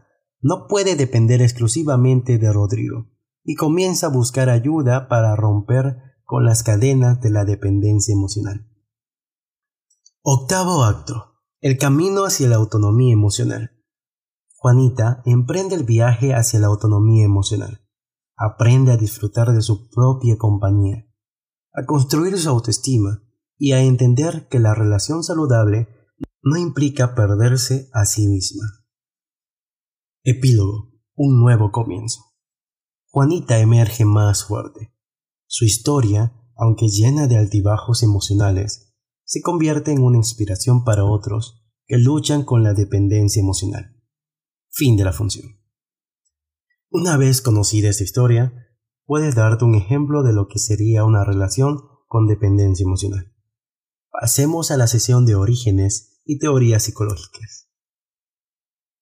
no 0.41 0.69
puede 0.69 0.95
depender 0.95 1.43
exclusivamente 1.43 2.39
de 2.39 2.53
Rodrigo 2.53 3.16
y 3.47 3.55
comienza 3.55 4.09
a 4.09 4.11
buscar 4.11 4.51
ayuda 4.51 5.09
para 5.09 5.37
romper 5.37 6.03
con 6.25 6.45
las 6.45 6.65
cadenas 6.65 7.21
de 7.21 7.31
la 7.31 7.45
dependencia 7.45 8.13
emocional. 8.13 8.69
Octavo 10.23 10.83
acto. 10.83 11.37
El 11.61 11.79
camino 11.79 12.25
hacia 12.25 12.49
la 12.49 12.57
autonomía 12.57 13.13
emocional. 13.13 13.71
Juanita 14.57 15.23
emprende 15.25 15.77
el 15.77 15.85
viaje 15.85 16.35
hacia 16.35 16.59
la 16.59 16.67
autonomía 16.67 17.25
emocional. 17.25 17.87
Aprende 18.37 18.91
a 18.91 18.97
disfrutar 18.97 19.53
de 19.53 19.63
su 19.63 19.89
propia 19.91 20.37
compañía, 20.37 21.07
a 21.73 21.87
construir 21.87 22.37
su 22.39 22.51
autoestima 22.51 23.23
y 23.57 23.73
a 23.73 23.81
entender 23.81 24.49
que 24.49 24.59
la 24.59 24.75
relación 24.75 25.23
saludable 25.23 25.89
no 26.43 26.57
implica 26.57 27.15
perderse 27.15 27.89
a 27.93 28.05
sí 28.05 28.27
misma. 28.27 28.65
Epílogo. 30.25 30.93
Un 31.15 31.41
nuevo 31.41 31.71
comienzo. 31.71 32.26
Juanita 33.17 33.61
emerge 33.61 34.05
más 34.05 34.45
fuerte. 34.45 34.93
Su 35.47 35.65
historia, 35.65 36.35
aunque 36.55 36.89
llena 36.89 37.27
de 37.27 37.39
altibajos 37.39 38.03
emocionales, 38.03 38.95
se 39.25 39.41
convierte 39.41 39.91
en 39.91 40.03
una 40.03 40.19
inspiración 40.19 40.85
para 40.85 41.07
otros 41.07 41.67
que 41.87 41.97
luchan 41.97 42.45
con 42.45 42.63
la 42.63 42.75
dependencia 42.75 43.41
emocional. 43.41 43.97
Fin 44.69 44.99
de 44.99 45.05
la 45.05 45.15
función. 45.15 45.59
Una 46.91 47.17
vez 47.17 47.41
conocida 47.41 47.89
esta 47.89 48.05
historia, 48.05 48.53
puedes 49.07 49.35
darte 49.35 49.65
un 49.65 49.77
ejemplo 49.77 50.23
de 50.23 50.35
lo 50.35 50.47
que 50.47 50.59
sería 50.59 51.03
una 51.05 51.25
relación 51.25 51.79
con 52.09 52.27
dependencia 52.27 52.85
emocional. 52.85 53.35
Pasemos 54.11 54.71
a 54.71 54.77
la 54.77 54.89
sesión 54.89 55.25
de 55.25 55.37
orígenes 55.37 56.21
y 56.27 56.39
teorías 56.39 56.83
psicológicas. 56.83 57.71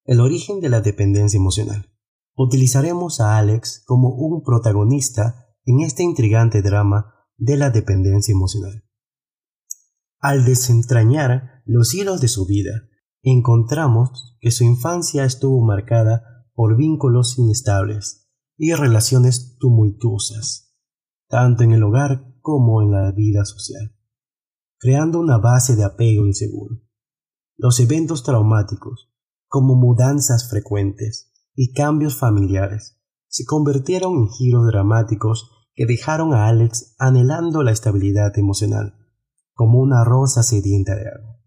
El 0.05 0.21
origen 0.21 0.61
de 0.61 0.69
la 0.69 0.83
dependencia 0.83 1.37
emocional. 1.37 1.94
Utilizaremos 2.37 3.21
a 3.21 3.39
Alex 3.39 3.85
como 3.87 4.09
un 4.09 4.43
protagonista 4.43 5.47
en 5.65 5.81
este 5.81 6.03
intrigante 6.03 6.63
drama 6.63 7.15
de 7.37 7.57
la 7.57 7.71
dependencia 7.71 8.33
emocional. 8.33 8.85
Al 10.19 10.45
desentrañar 10.45 11.63
los 11.65 11.95
hilos 11.95 12.21
de 12.21 12.29
su 12.29 12.47
vida, 12.47 12.89
encontramos 13.23 14.37
que 14.41 14.51
su 14.51 14.65
infancia 14.65 15.25
estuvo 15.25 15.65
marcada 15.65 16.23
por 16.55 16.77
vínculos 16.77 17.39
inestables 17.39 18.29
y 18.57 18.73
relaciones 18.73 19.57
tumultuosas, 19.59 20.75
tanto 21.29 21.63
en 21.63 21.73
el 21.73 21.83
hogar 21.83 22.35
como 22.41 22.83
en 22.83 22.91
la 22.91 23.13
vida 23.13 23.45
social, 23.45 23.97
creando 24.79 25.21
una 25.21 25.39
base 25.39 25.77
de 25.77 25.85
apego 25.85 26.27
inseguro. 26.27 26.81
Los 27.57 27.79
eventos 27.79 28.25
traumáticos 28.25 29.13
como 29.47 29.77
mudanzas 29.77 30.51
frecuentes 30.51 31.34
y 31.55 31.73
cambios 31.73 32.17
familiares, 32.17 32.99
se 33.29 33.45
convirtieron 33.45 34.15
en 34.15 34.29
giros 34.29 34.67
dramáticos 34.67 35.51
que 35.75 35.87
dejaron 35.87 36.35
a 36.35 36.47
Alex 36.49 36.95
anhelando 36.99 37.63
la 37.63 37.73
estabilidad 37.73 38.39
emocional, 38.39 38.95
como 39.55 39.81
una 39.81 40.05
rosa 40.05 40.43
sedienta 40.43 40.95
de 40.95 41.09
agua. 41.09 41.41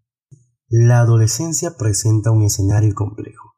La 0.68 1.00
adolescencia 1.00 1.76
presenta 1.78 2.30
un 2.30 2.42
escenario 2.42 2.94
complejo, 2.94 3.54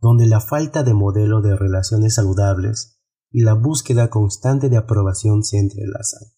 donde 0.00 0.26
la 0.26 0.40
falta 0.40 0.82
de 0.82 0.92
modelo 0.92 1.40
de 1.40 1.56
relaciones 1.56 2.16
saludables 2.16 3.00
y 3.30 3.42
la 3.42 3.54
búsqueda 3.54 4.10
constante 4.10 4.68
de 4.68 4.76
aprobación 4.76 5.42
se 5.42 5.58
entrelazan, 5.58 6.28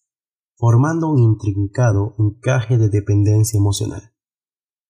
formando 0.55 1.09
un 1.09 1.19
intrincado 1.19 2.15
encaje 2.19 2.77
de 2.77 2.89
dependencia 2.89 3.57
emocional. 3.57 4.13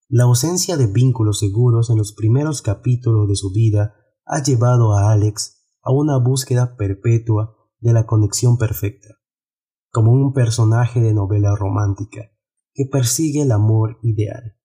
La 0.08 0.26
ausencia 0.26 0.78
de 0.78 0.88
vínculos 0.88 1.40
seguros 1.40 1.90
en 1.90 1.98
los 1.98 2.14
primeros 2.14 2.62
capítulos 2.62 3.28
de 3.28 3.36
su 3.36 3.52
vida 3.52 3.96
ha 4.26 4.42
llevado 4.42 4.94
a 4.94 5.12
Alex 5.12 5.66
a 5.84 5.92
una 5.92 6.18
búsqueda 6.18 6.76
perpetua 6.76 7.56
de 7.80 7.94
la 7.94 8.06
conexión 8.06 8.58
perfecta, 8.58 9.10
como 9.92 10.12
un 10.12 10.34
personaje 10.34 11.02
de 11.02 11.14
novela 11.14 11.56
romántica 11.56 12.32
que 12.74 12.86
persigue 12.86 13.42
el 13.42 13.52
amor 13.52 13.98
ideal, 14.02 14.56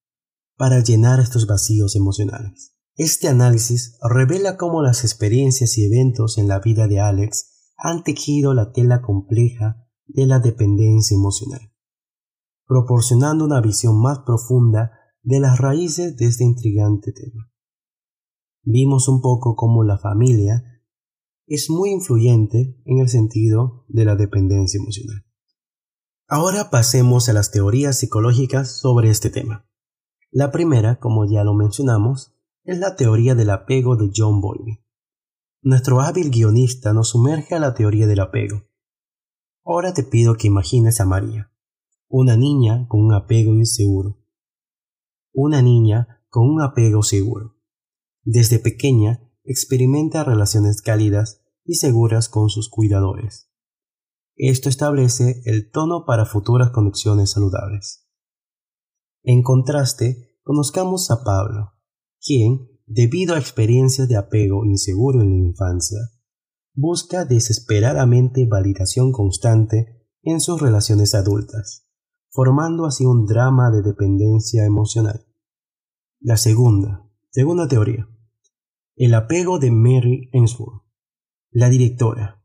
para 0.57 0.83
llenar 0.83 1.21
estos 1.21 1.47
vacíos 1.47 1.97
emocionales. 1.97 2.77
Este 2.95 3.29
análisis 3.29 3.99
revela 4.03 4.57
cómo 4.57 4.83
las 4.83 5.05
experiencias 5.05 5.77
y 5.77 5.85
eventos 5.85 6.39
en 6.39 6.49
la 6.49 6.61
vida 6.61 6.87
de 6.87 7.01
Alex 7.01 7.73
han 7.77 8.03
tejido 8.05 8.55
la 8.55 8.73
tela 8.73 9.03
compleja 9.03 9.87
de 10.07 10.27
la 10.27 10.39
dependencia 10.39 11.15
emocional, 11.15 11.73
proporcionando 12.67 13.45
una 13.45 13.61
visión 13.61 14.01
más 14.01 14.21
profunda 14.21 14.93
de 15.23 15.41
las 15.41 15.59
raíces 15.59 16.17
de 16.17 16.27
este 16.27 16.45
intrigante 16.45 17.13
tema. 17.13 17.51
Vimos 18.69 19.09
un 19.09 19.21
poco 19.21 19.55
cómo 19.55 19.85
la 19.85 19.97
familia 19.97 20.83
es 21.47 21.71
muy 21.71 21.91
influyente 21.91 22.77
en 22.85 22.99
el 22.99 23.09
sentido 23.09 23.85
de 23.87 24.05
la 24.05 24.17
dependencia 24.17 24.79
emocional. 24.79 25.25
Ahora 26.27 26.69
pasemos 26.69 27.29
a 27.29 27.33
las 27.33 27.53
teorías 27.53 28.01
psicológicas 28.01 28.81
sobre 28.81 29.11
este 29.11 29.31
tema. 29.31 29.71
La 30.33 30.51
primera, 30.51 30.99
como 30.99 31.31
ya 31.31 31.45
lo 31.45 31.55
mencionamos, 31.55 32.35
es 32.65 32.81
la 32.81 32.97
teoría 32.97 33.37
del 33.37 33.51
apego 33.51 33.95
de 33.95 34.11
John 34.13 34.41
Bowlby. 34.41 34.85
Nuestro 35.63 36.01
hábil 36.01 36.31
guionista 36.31 36.93
nos 36.93 37.11
sumerge 37.11 37.55
a 37.55 37.61
la 37.61 37.73
teoría 37.73 38.09
del 38.09 38.19
apego. 38.19 38.65
Ahora 39.65 39.95
te 39.95 40.03
pido 40.03 40.35
que 40.35 40.49
imagines 40.49 41.01
a 41.01 41.07
María, 41.07 41.53
una 42.09 42.37
niña 42.37 42.89
con 42.89 43.01
un 43.01 43.15
apego 43.15 43.55
inseguro. 43.55 44.19
Una 45.33 45.63
niña 45.63 46.25
con 46.29 46.51
un 46.51 46.61
apego 46.61 47.05
seguro. 47.05 47.56
Desde 48.29 48.59
pequeña 48.59 49.21
experimenta 49.45 50.25
relaciones 50.25 50.83
cálidas 50.83 51.45
y 51.65 51.77
seguras 51.77 52.29
con 52.29 52.49
sus 52.49 52.69
cuidadores. 52.69 53.53
Esto 54.35 54.69
establece 54.69 55.43
el 55.45 55.71
tono 55.71 56.05
para 56.05 56.27
futuras 56.27 56.73
conexiones 56.73 57.31
saludables. 57.31 58.09
En 59.23 59.45
contraste, 59.45 60.41
conozcamos 60.43 61.13
a 61.13 61.23
Pablo, 61.23 61.75
quien, 62.21 62.69
debido 62.85 63.37
a 63.37 63.39
experiencias 63.39 64.09
de 64.09 64.17
apego 64.17 64.65
inseguro 64.65 65.23
en 65.23 65.31
la 65.31 65.47
infancia, 65.47 65.99
busca 66.75 67.25
desesperadamente 67.27 68.45
validación 68.45 69.13
constante 69.13 70.05
en 70.23 70.41
sus 70.41 70.61
relaciones 70.61 71.15
adultas, 71.15 71.87
formando 72.31 72.87
así 72.87 73.07
un 73.07 73.25
drama 73.25 73.71
de 73.71 73.83
dependencia 73.83 74.65
emocional. 74.65 75.25
La 76.19 76.37
segunda, 76.37 77.09
segunda 77.31 77.69
teoría, 77.69 78.09
el 78.97 79.13
apego 79.13 79.59
de 79.59 79.71
Mary 79.71 80.31
Ainsworth, 80.33 80.83
la 81.51 81.69
directora, 81.69 82.43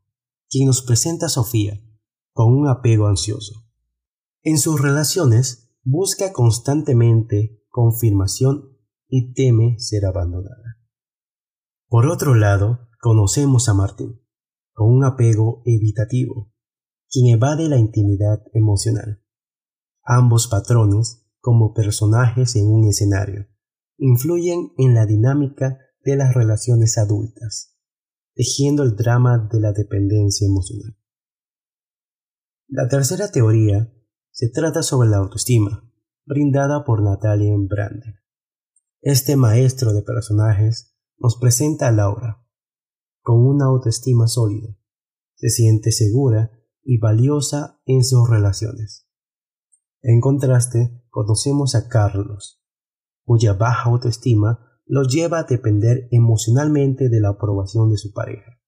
quien 0.50 0.68
nos 0.68 0.82
presenta 0.82 1.28
a 1.28 1.30
Sofía 1.30 1.82
con 2.34 2.54
un 2.54 2.68
apego 2.68 3.08
ansioso. 3.08 3.66
En 4.44 4.58
sus 4.58 4.82
relaciones 4.82 5.74
busca 5.84 6.34
constantemente 6.34 7.64
confirmación 7.70 8.78
y 9.08 9.34
teme 9.34 9.80
ser 9.80 10.06
abandonada. 10.06 10.78
Por 11.88 12.08
otro 12.08 12.36
lado, 12.36 12.90
conocemos 13.00 13.70
a 13.70 13.74
Martín, 13.74 14.22
con 14.74 14.92
un 14.92 15.06
apego 15.06 15.62
evitativo, 15.66 16.52
quien 17.10 17.34
evade 17.34 17.70
la 17.70 17.78
intimidad 17.78 18.44
emocional. 18.54 19.24
Ambos 20.04 20.48
patrones, 20.48 21.26
como 21.40 21.74
personajes 21.74 22.58
en 22.58 22.68
un 22.68 22.90
escenario, 22.90 23.48
influyen 23.98 24.74
en 24.78 24.96
la 24.96 25.06
dinámica 25.06 25.78
de 26.04 26.16
las 26.16 26.34
relaciones 26.34 26.98
adultas, 26.98 27.78
tejiendo 28.34 28.84
el 28.84 28.96
drama 28.96 29.50
de 29.52 29.60
la 29.60 29.72
dependencia 29.72 30.48
emocional. 30.48 30.98
La 32.68 32.88
tercera 32.88 33.30
teoría 33.32 33.94
se 34.32 34.50
trata 34.50 34.82
sobre 34.82 35.10
la 35.10 35.18
autoestima, 35.18 35.92
brindada 36.26 36.84
por 36.86 37.04
Natalia 37.04 37.54
Branden. 37.58 38.16
Este 39.02 39.36
maestro 39.36 39.94
de 39.94 40.04
personajes 40.04 40.96
nos 41.18 41.38
presenta 41.38 41.88
a 41.88 41.92
Laura, 41.92 42.48
con 43.22 43.46
una 43.46 43.66
autoestima 43.66 44.28
sólida, 44.28 44.76
se 45.36 45.50
siente 45.50 45.92
segura 45.92 46.52
y 46.84 46.98
valiosa 46.98 47.80
en 47.86 48.04
sus 48.04 48.30
relaciones. 48.30 49.08
En 50.02 50.20
contraste, 50.20 51.04
conocemos 51.10 51.76
a 51.76 51.88
Carlos, 51.88 52.64
cuya 53.24 53.54
baja 53.54 53.90
autoestima 53.90 54.71
lo 54.92 55.04
lleva 55.04 55.40
a 55.40 55.44
depender 55.44 56.10
emocionalmente 56.12 57.08
de 57.08 57.22
la 57.22 57.30
aprobación 57.30 57.90
de 57.90 57.98
su 57.98 58.12
pareja. 58.12 58.60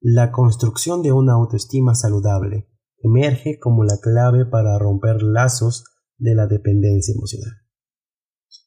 La 0.00 0.30
construcción 0.30 1.02
de 1.02 1.10
una 1.10 1.32
autoestima 1.32 1.96
saludable 1.96 2.68
emerge 2.98 3.58
como 3.58 3.82
la 3.82 3.98
clave 4.00 4.46
para 4.46 4.78
romper 4.78 5.20
lazos 5.24 5.82
de 6.16 6.36
la 6.36 6.46
dependencia 6.46 7.12
emocional. 7.12 7.54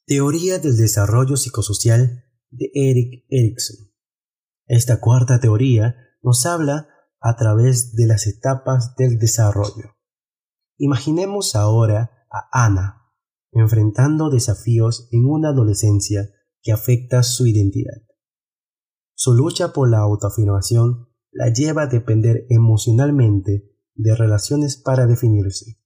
Teoría 0.06 0.60
del 0.60 0.76
desarrollo 0.76 1.38
psicosocial 1.38 2.26
de 2.50 2.72
Eric 2.74 3.24
Erikson. 3.30 3.88
Esta 4.66 5.00
cuarta 5.00 5.40
teoría 5.40 5.96
nos 6.22 6.46
habla 6.46 6.90
a 7.22 7.38
través 7.38 7.96
de 7.96 8.06
las 8.06 8.28
etapas 8.28 8.96
del 8.98 9.18
desarrollo. 9.18 9.96
Imaginemos 10.78 11.56
ahora 11.56 12.28
a 12.30 12.66
Ana 12.66 13.14
enfrentando 13.54 14.30
desafíos 14.30 15.08
en 15.14 15.24
una 15.24 15.50
adolescencia 15.50 16.34
que 16.68 16.74
afecta 16.74 17.24
su 17.24 17.48
identidad. 17.48 18.02
Su 19.16 19.34
lucha 19.34 19.72
por 19.72 19.90
la 19.90 20.00
autoafirmación 20.00 21.08
la 21.32 21.48
lleva 21.48 21.84
a 21.84 21.88
depender 21.88 22.46
emocionalmente 22.50 23.74
de 23.96 24.16
relaciones 24.18 24.76
para 24.76 25.08
definirse. 25.08 25.80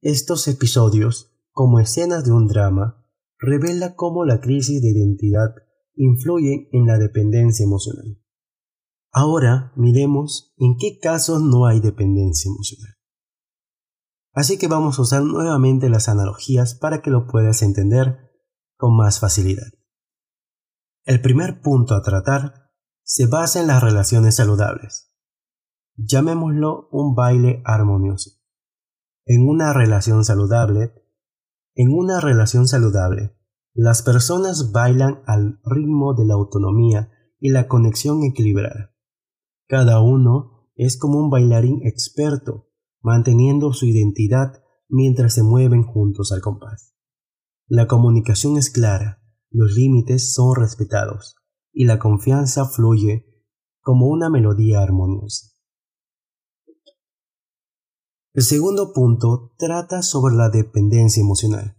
Estos 0.00 0.46
episodios, 0.46 1.34
como 1.50 1.80
escenas 1.80 2.24
de 2.24 2.30
un 2.30 2.46
drama, 2.46 3.04
revela 3.36 3.96
cómo 3.96 4.24
la 4.24 4.40
crisis 4.40 4.80
de 4.80 4.90
identidad 4.90 5.56
influye 5.96 6.68
en 6.70 6.86
la 6.86 6.96
dependencia 6.96 7.64
emocional. 7.64 8.16
Ahora 9.10 9.72
miremos 9.74 10.54
en 10.58 10.76
qué 10.78 11.00
casos 11.00 11.42
no 11.42 11.66
hay 11.66 11.80
dependencia 11.80 12.48
emocional. 12.48 12.94
Así 14.34 14.56
que 14.56 14.68
vamos 14.68 15.00
a 15.00 15.02
usar 15.02 15.24
nuevamente 15.24 15.90
las 15.90 16.08
analogías 16.08 16.76
para 16.76 17.02
que 17.02 17.10
lo 17.10 17.26
puedas 17.26 17.62
entender 17.62 18.27
con 18.78 18.96
más 18.96 19.20
facilidad. 19.20 19.70
El 21.04 21.20
primer 21.20 21.60
punto 21.60 21.94
a 21.94 22.00
tratar 22.00 22.70
se 23.02 23.26
basa 23.26 23.60
en 23.60 23.66
las 23.66 23.82
relaciones 23.82 24.36
saludables 24.36 25.08
llamémoslo 25.98 26.88
un 26.92 27.14
baile 27.14 27.60
armonioso. 27.64 28.30
En 29.26 29.46
una 29.46 29.72
relación 29.72 30.24
saludable, 30.24 30.92
en 31.74 31.92
una 31.92 32.20
relación 32.20 32.66
saludable, 32.68 33.34
las 33.74 34.02
personas 34.02 34.72
bailan 34.72 35.22
al 35.26 35.60
ritmo 35.64 36.14
de 36.14 36.24
la 36.24 36.34
autonomía 36.34 37.10
y 37.40 37.50
la 37.50 37.68
conexión 37.68 38.22
equilibrada. 38.24 38.94
Cada 39.66 40.00
uno 40.00 40.70
es 40.76 40.96
como 40.96 41.18
un 41.18 41.30
bailarín 41.30 41.80
experto, 41.84 42.68
manteniendo 43.02 43.72
su 43.72 43.86
identidad 43.86 44.62
mientras 44.88 45.34
se 45.34 45.42
mueven 45.42 45.82
juntos 45.82 46.32
al 46.32 46.40
compás. 46.40 46.96
La 47.70 47.86
comunicación 47.86 48.56
es 48.56 48.70
clara, 48.70 49.22
los 49.50 49.74
límites 49.74 50.32
son 50.32 50.56
respetados 50.56 51.36
y 51.70 51.84
la 51.84 51.98
confianza 51.98 52.64
fluye 52.64 53.26
como 53.82 54.08
una 54.08 54.30
melodía 54.30 54.80
armoniosa. 54.80 55.48
El 58.32 58.42
segundo 58.42 58.94
punto 58.94 59.52
trata 59.58 60.00
sobre 60.00 60.34
la 60.34 60.48
dependencia 60.48 61.20
emocional, 61.20 61.76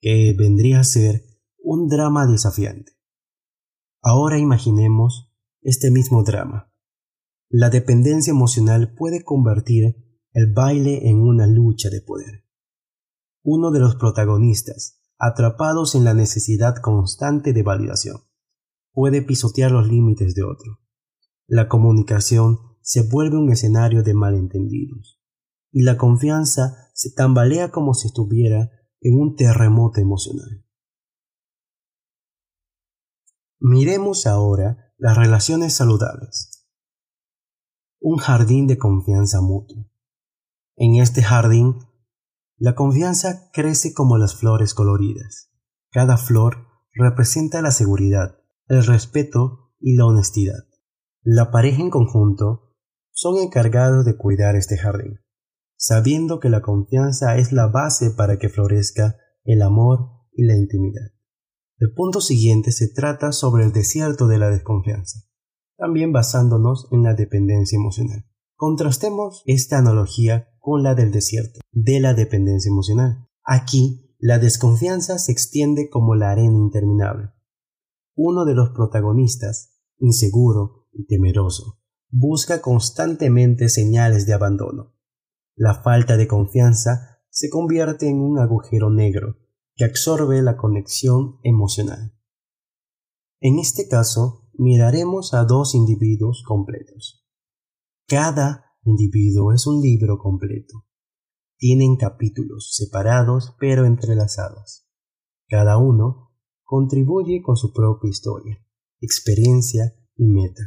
que 0.00 0.34
vendría 0.36 0.80
a 0.80 0.84
ser 0.84 1.22
un 1.62 1.86
drama 1.86 2.26
desafiante. 2.26 2.90
Ahora 4.02 4.38
imaginemos 4.38 5.32
este 5.62 5.92
mismo 5.92 6.24
drama. 6.24 6.72
La 7.48 7.70
dependencia 7.70 8.32
emocional 8.32 8.92
puede 8.96 9.22
convertir 9.22 9.94
el 10.32 10.52
baile 10.52 11.08
en 11.08 11.20
una 11.20 11.46
lucha 11.46 11.90
de 11.90 12.00
poder. 12.00 12.44
Uno 13.42 13.70
de 13.70 13.78
los 13.78 13.94
protagonistas, 13.94 14.95
atrapados 15.18 15.94
en 15.94 16.04
la 16.04 16.14
necesidad 16.14 16.76
constante 16.76 17.52
de 17.52 17.62
validación, 17.62 18.22
puede 18.92 19.22
pisotear 19.22 19.70
los 19.70 19.88
límites 19.88 20.34
de 20.34 20.42
otro. 20.42 20.80
La 21.46 21.68
comunicación 21.68 22.58
se 22.80 23.02
vuelve 23.02 23.36
un 23.36 23.50
escenario 23.50 24.02
de 24.02 24.14
malentendidos 24.14 25.20
y 25.70 25.82
la 25.82 25.96
confianza 25.96 26.90
se 26.94 27.12
tambalea 27.12 27.70
como 27.70 27.94
si 27.94 28.08
estuviera 28.08 28.70
en 29.00 29.20
un 29.20 29.36
terremoto 29.36 30.00
emocional. 30.00 30.64
Miremos 33.58 34.26
ahora 34.26 34.92
las 34.98 35.16
relaciones 35.16 35.74
saludables. 35.74 36.66
Un 38.00 38.16
jardín 38.16 38.66
de 38.66 38.78
confianza 38.78 39.40
mutua. 39.40 39.86
En 40.76 40.96
este 40.96 41.22
jardín, 41.22 41.76
la 42.58 42.74
confianza 42.74 43.50
crece 43.52 43.92
como 43.92 44.18
las 44.18 44.36
flores 44.36 44.74
coloridas. 44.74 45.50
Cada 45.90 46.16
flor 46.16 46.66
representa 46.92 47.62
la 47.62 47.70
seguridad, 47.70 48.38
el 48.68 48.84
respeto 48.84 49.72
y 49.78 49.96
la 49.96 50.06
honestidad. 50.06 50.64
La 51.22 51.50
pareja 51.50 51.82
en 51.82 51.90
conjunto 51.90 52.74
son 53.10 53.38
encargados 53.38 54.04
de 54.04 54.16
cuidar 54.16 54.56
este 54.56 54.78
jardín 54.78 55.20
sabiendo 55.76 56.40
que 56.40 56.48
la 56.48 56.62
confianza 56.62 57.36
es 57.36 57.52
la 57.52 57.66
base 57.66 58.10
para 58.10 58.38
que 58.38 58.48
florezca 58.48 59.16
el 59.44 59.62
amor 59.62 60.10
y 60.32 60.44
la 60.44 60.56
intimidad. 60.56 61.12
El 61.78 61.92
punto 61.92 62.20
siguiente 62.20 62.72
se 62.72 62.88
trata 62.88 63.32
sobre 63.32 63.64
el 63.64 63.72
desierto 63.72 64.26
de 64.26 64.38
la 64.38 64.50
desconfianza, 64.50 65.20
también 65.76 66.12
basándonos 66.12 66.88
en 66.90 67.02
la 67.02 67.14
dependencia 67.14 67.76
emocional. 67.76 68.24
Contrastemos 68.58 69.42
esta 69.44 69.76
analogía 69.76 70.48
con 70.60 70.82
la 70.82 70.94
del 70.94 71.12
desierto, 71.12 71.60
de 71.72 72.00
la 72.00 72.14
dependencia 72.14 72.70
emocional. 72.70 73.28
Aquí, 73.44 74.14
la 74.18 74.38
desconfianza 74.38 75.18
se 75.18 75.30
extiende 75.30 75.90
como 75.90 76.14
la 76.14 76.30
arena 76.30 76.56
interminable. 76.56 77.32
Uno 78.14 78.46
de 78.46 78.54
los 78.54 78.70
protagonistas, 78.70 79.76
inseguro 79.98 80.88
y 80.92 81.06
temeroso, 81.06 81.80
busca 82.08 82.62
constantemente 82.62 83.68
señales 83.68 84.26
de 84.26 84.32
abandono, 84.32 84.94
La 85.54 85.74
falta 85.74 86.16
de 86.16 86.26
confianza 86.26 87.20
se 87.28 87.50
convierte 87.50 88.08
en 88.08 88.20
un 88.20 88.38
agujero 88.38 88.88
negro 88.88 89.36
que 89.74 89.84
absorbe 89.84 90.40
la 90.40 90.56
conexión 90.56 91.38
emocional. 91.42 92.14
En 93.40 93.58
este 93.58 93.86
caso, 93.86 94.48
miraremos 94.54 95.34
a 95.34 95.44
dos 95.44 95.74
individuos 95.74 96.42
completos. 96.46 97.25
Cada 98.08 98.66
individuo 98.84 99.52
es 99.52 99.66
un 99.66 99.82
libro 99.82 100.18
completo. 100.18 100.86
Tienen 101.56 101.96
capítulos 101.96 102.72
separados 102.76 103.56
pero 103.58 103.84
entrelazados. 103.84 104.86
Cada 105.48 105.78
uno 105.78 106.32
contribuye 106.62 107.42
con 107.42 107.56
su 107.56 107.72
propia 107.72 108.08
historia, 108.08 108.64
experiencia 109.00 109.92
y 110.14 110.28
meta, 110.28 110.62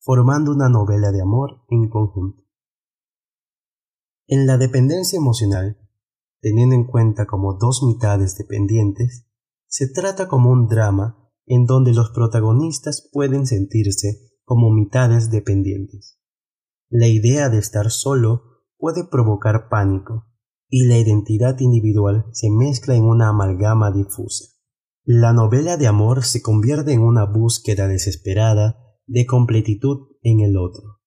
formando 0.00 0.52
una 0.52 0.70
novela 0.70 1.12
de 1.12 1.20
amor 1.20 1.66
en 1.68 1.90
conjunto. 1.90 2.42
En 4.26 4.46
la 4.46 4.56
dependencia 4.56 5.18
emocional, 5.18 5.76
teniendo 6.40 6.74
en 6.74 6.86
cuenta 6.86 7.26
como 7.26 7.58
dos 7.58 7.82
mitades 7.82 8.38
dependientes, 8.38 9.26
se 9.66 9.86
trata 9.86 10.28
como 10.28 10.50
un 10.50 10.66
drama 10.66 11.30
en 11.44 11.66
donde 11.66 11.92
los 11.92 12.08
protagonistas 12.08 13.10
pueden 13.12 13.46
sentirse 13.46 14.32
como 14.44 14.70
mitades 14.70 15.30
dependientes. 15.30 16.21
La 16.94 17.08
idea 17.08 17.48
de 17.48 17.56
estar 17.56 17.90
solo 17.90 18.42
puede 18.76 19.06
provocar 19.06 19.70
pánico 19.70 20.26
y 20.68 20.84
la 20.84 20.98
identidad 20.98 21.58
individual 21.60 22.26
se 22.32 22.50
mezcla 22.50 22.94
en 22.94 23.04
una 23.04 23.30
amalgama 23.30 23.90
difusa. 23.90 24.44
La 25.02 25.32
novela 25.32 25.78
de 25.78 25.86
amor 25.86 26.22
se 26.22 26.42
convierte 26.42 26.92
en 26.92 27.00
una 27.00 27.24
búsqueda 27.24 27.88
desesperada 27.88 28.76
de 29.06 29.24
completitud 29.24 30.08
en 30.20 30.40
el 30.40 30.58
otro. 30.58 31.00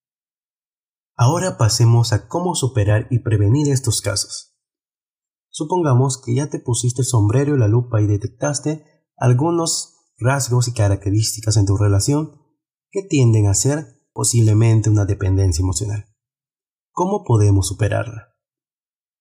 Ahora 1.15 1.55
pasemos 1.59 2.13
a 2.13 2.27
cómo 2.27 2.55
superar 2.55 3.05
y 3.11 3.19
prevenir 3.19 3.71
estos 3.71 4.01
casos. 4.01 4.57
Supongamos 5.49 6.19
que 6.19 6.33
ya 6.33 6.49
te 6.49 6.59
pusiste 6.59 7.03
el 7.03 7.07
sombrero 7.07 7.55
y 7.55 7.59
la 7.59 7.67
lupa 7.67 8.01
y 8.01 8.07
detectaste 8.07 8.83
algunos 9.17 9.93
rasgos 10.17 10.67
y 10.67 10.73
características 10.73 11.57
en 11.57 11.67
tu 11.67 11.77
relación 11.77 12.41
que 12.89 13.03
tienden 13.03 13.45
a 13.45 13.53
ser 13.53 13.94
posiblemente 14.15 14.89
una 14.89 15.03
dependencia 15.03 15.61
emocional. 15.61 16.05
¿Cómo 16.91 17.25
podemos 17.25 17.67
superarla? 17.67 18.33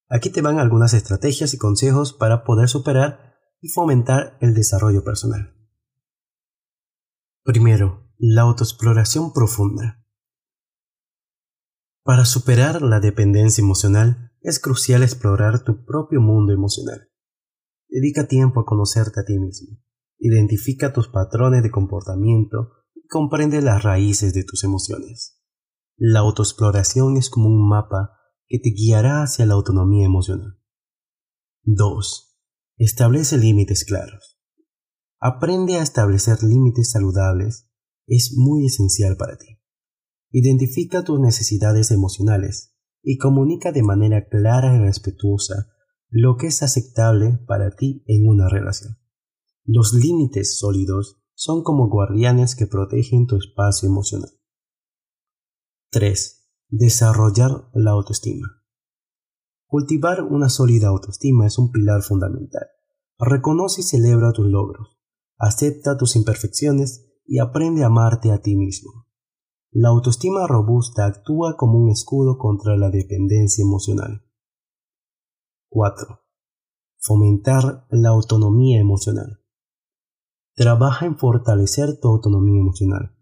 Aquí 0.07 0.29
te 0.29 0.41
van 0.41 0.57
algunas 0.57 0.93
estrategias 0.93 1.53
y 1.53 1.57
consejos 1.57 2.13
para 2.13 2.45
poder 2.45 2.69
superar 2.69 3.35
y 3.59 3.67
fomentar 3.67 4.37
el 4.39 4.53
desarrollo 4.53 5.03
personal. 5.03 5.53
Primero, 7.43 8.09
la 8.17 8.43
autoexploración 8.43 9.33
profunda. 9.33 10.01
Para 12.03 12.23
superar 12.23 12.81
la 12.81 13.01
dependencia 13.01 13.61
emocional, 13.61 14.31
es 14.39 14.61
crucial 14.61 15.03
explorar 15.03 15.65
tu 15.65 15.83
propio 15.83 16.21
mundo 16.21 16.53
emocional. 16.53 17.09
Dedica 17.89 18.29
tiempo 18.29 18.61
a 18.61 18.65
conocerte 18.65 19.19
a 19.19 19.25
ti 19.25 19.37
mismo. 19.39 19.77
Identifica 20.19 20.93
tus 20.93 21.09
patrones 21.09 21.63
de 21.63 21.71
comportamiento 21.71 22.84
comprende 23.09 23.61
las 23.61 23.83
raíces 23.83 24.33
de 24.33 24.43
tus 24.43 24.63
emociones. 24.63 25.39
La 25.97 26.19
autoexploración 26.19 27.17
es 27.17 27.29
como 27.29 27.47
un 27.47 27.67
mapa 27.67 28.11
que 28.47 28.59
te 28.59 28.71
guiará 28.71 29.23
hacia 29.23 29.45
la 29.45 29.53
autonomía 29.53 30.05
emocional. 30.05 30.59
2. 31.63 32.37
Establece 32.77 33.37
límites 33.37 33.85
claros. 33.85 34.39
Aprende 35.19 35.77
a 35.77 35.81
establecer 35.81 36.43
límites 36.43 36.91
saludables. 36.91 37.69
Es 38.07 38.33
muy 38.35 38.67
esencial 38.67 39.17
para 39.17 39.37
ti. 39.37 39.59
Identifica 40.31 41.03
tus 41.03 41.19
necesidades 41.19 41.91
emocionales 41.91 42.75
y 43.01 43.17
comunica 43.17 43.71
de 43.71 43.83
manera 43.83 44.27
clara 44.27 44.75
y 44.75 44.79
respetuosa 44.79 45.67
lo 46.09 46.37
que 46.37 46.47
es 46.47 46.61
aceptable 46.61 47.39
para 47.47 47.71
ti 47.71 48.03
en 48.07 48.27
una 48.27 48.49
relación. 48.49 48.97
Los 49.63 49.93
límites 49.93 50.59
sólidos 50.59 51.21
son 51.35 51.63
como 51.63 51.89
guardianes 51.89 52.55
que 52.55 52.65
protegen 52.65 53.27
tu 53.27 53.35
espacio 53.35 53.87
emocional. 53.87 54.31
3. 55.91 56.49
Desarrollar 56.69 57.69
la 57.73 57.91
autoestima. 57.91 58.63
Cultivar 59.67 60.23
una 60.23 60.49
sólida 60.49 60.87
autoestima 60.87 61.45
es 61.45 61.59
un 61.59 61.71
pilar 61.71 62.01
fundamental. 62.01 62.67
Reconoce 63.19 63.81
y 63.81 63.83
celebra 63.83 64.31
tus 64.31 64.47
logros, 64.47 64.97
acepta 65.37 65.97
tus 65.97 66.15
imperfecciones 66.15 67.05
y 67.25 67.39
aprende 67.39 67.83
a 67.83 67.87
amarte 67.87 68.31
a 68.31 68.41
ti 68.41 68.55
mismo. 68.55 69.05
La 69.71 69.89
autoestima 69.89 70.47
robusta 70.47 71.05
actúa 71.05 71.57
como 71.57 71.77
un 71.77 71.89
escudo 71.89 72.37
contra 72.37 72.77
la 72.77 72.89
dependencia 72.89 73.61
emocional. 73.61 74.25
4. 75.69 76.21
Fomentar 76.99 77.85
la 77.89 78.09
autonomía 78.09 78.79
emocional. 78.79 79.44
Trabaja 80.55 81.05
en 81.05 81.17
fortalecer 81.17 81.99
tu 81.99 82.07
autonomía 82.07 82.61
emocional. 82.61 83.13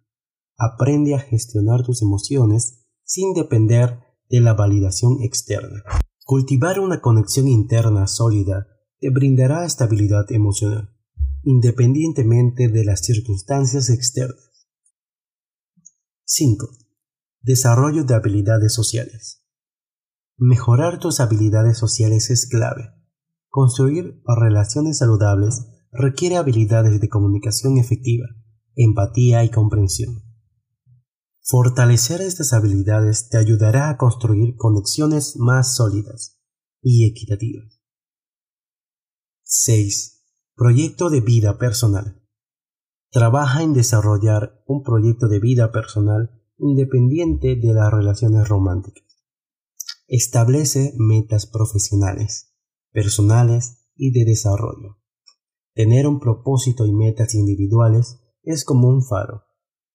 Aprende 0.55 1.15
a 1.15 1.19
gestionar 1.19 1.83
tus 1.83 2.03
emociones 2.03 2.85
sin 3.03 3.33
depender 3.33 3.99
de 4.29 4.39
la 4.39 4.53
validación 4.53 5.17
externa. 5.23 5.81
Cultivar 6.25 6.79
una 6.79 7.01
conexión 7.01 7.47
interna 7.47 8.05
sólida 8.05 8.67
te 8.99 9.09
brindará 9.09 9.65
estabilidad 9.65 10.31
emocional, 10.31 10.95
independientemente 11.41 12.69
de 12.69 12.85
las 12.85 12.99
circunstancias 13.01 13.89
externas. 13.89 14.67
5. 16.25 16.67
Desarrollo 17.41 18.03
de 18.03 18.13
habilidades 18.13 18.73
sociales. 18.73 19.43
Mejorar 20.37 20.99
tus 20.99 21.19
habilidades 21.19 21.79
sociales 21.79 22.29
es 22.29 22.47
clave. 22.47 22.91
Construir 23.49 24.21
relaciones 24.25 24.99
saludables 24.99 25.72
requiere 25.93 26.37
habilidades 26.37 26.99
de 26.99 27.09
comunicación 27.09 27.77
efectiva, 27.77 28.25
empatía 28.75 29.43
y 29.43 29.49
comprensión. 29.49 30.23
Fortalecer 31.45 32.21
estas 32.21 32.53
habilidades 32.53 33.29
te 33.29 33.37
ayudará 33.37 33.89
a 33.89 33.97
construir 33.97 34.55
conexiones 34.55 35.35
más 35.37 35.75
sólidas 35.75 36.39
y 36.81 37.05
equitativas. 37.07 37.81
6. 39.43 40.23
Proyecto 40.55 41.09
de 41.09 41.21
vida 41.21 41.57
personal. 41.57 42.21
Trabaja 43.11 43.61
en 43.61 43.73
desarrollar 43.73 44.63
un 44.65 44.83
proyecto 44.83 45.27
de 45.27 45.39
vida 45.39 45.71
personal 45.71 46.31
independiente 46.57 47.55
de 47.55 47.73
las 47.73 47.91
relaciones 47.91 48.47
románticas. 48.47 49.03
Establece 50.07 50.93
metas 50.97 51.45
profesionales, 51.45 52.55
personales 52.91 53.89
y 53.95 54.11
de 54.11 54.25
desarrollo. 54.25 55.02
Tener 55.73 56.05
un 56.05 56.19
propósito 56.19 56.85
y 56.85 56.93
metas 56.93 57.33
individuales 57.33 58.19
es 58.43 58.63
como 58.63 58.87
un 58.89 59.03
faro 59.03 59.43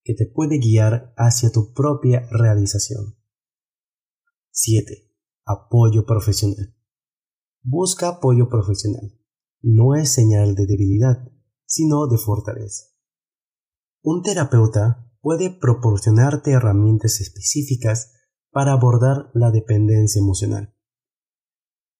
que 0.02 0.14
te 0.14 0.26
puede 0.26 0.58
guiar 0.58 1.12
hacia 1.16 1.52
tu 1.52 1.72
propia 1.72 2.28
realización. 2.30 3.16
7. 4.50 5.12
Apoyo 5.44 6.04
profesional. 6.04 6.74
Busca 7.62 8.08
apoyo 8.08 8.48
profesional. 8.48 9.18
No 9.60 9.94
es 9.94 10.12
señal 10.12 10.56
de 10.56 10.66
debilidad, 10.66 11.30
sino 11.64 12.08
de 12.08 12.18
fortaleza. 12.18 12.86
Un 14.02 14.22
terapeuta 14.22 15.12
puede 15.20 15.50
proporcionarte 15.50 16.52
herramientas 16.52 17.20
específicas 17.20 18.14
para 18.50 18.72
abordar 18.72 19.30
la 19.34 19.50
dependencia 19.50 20.20
emocional, 20.20 20.74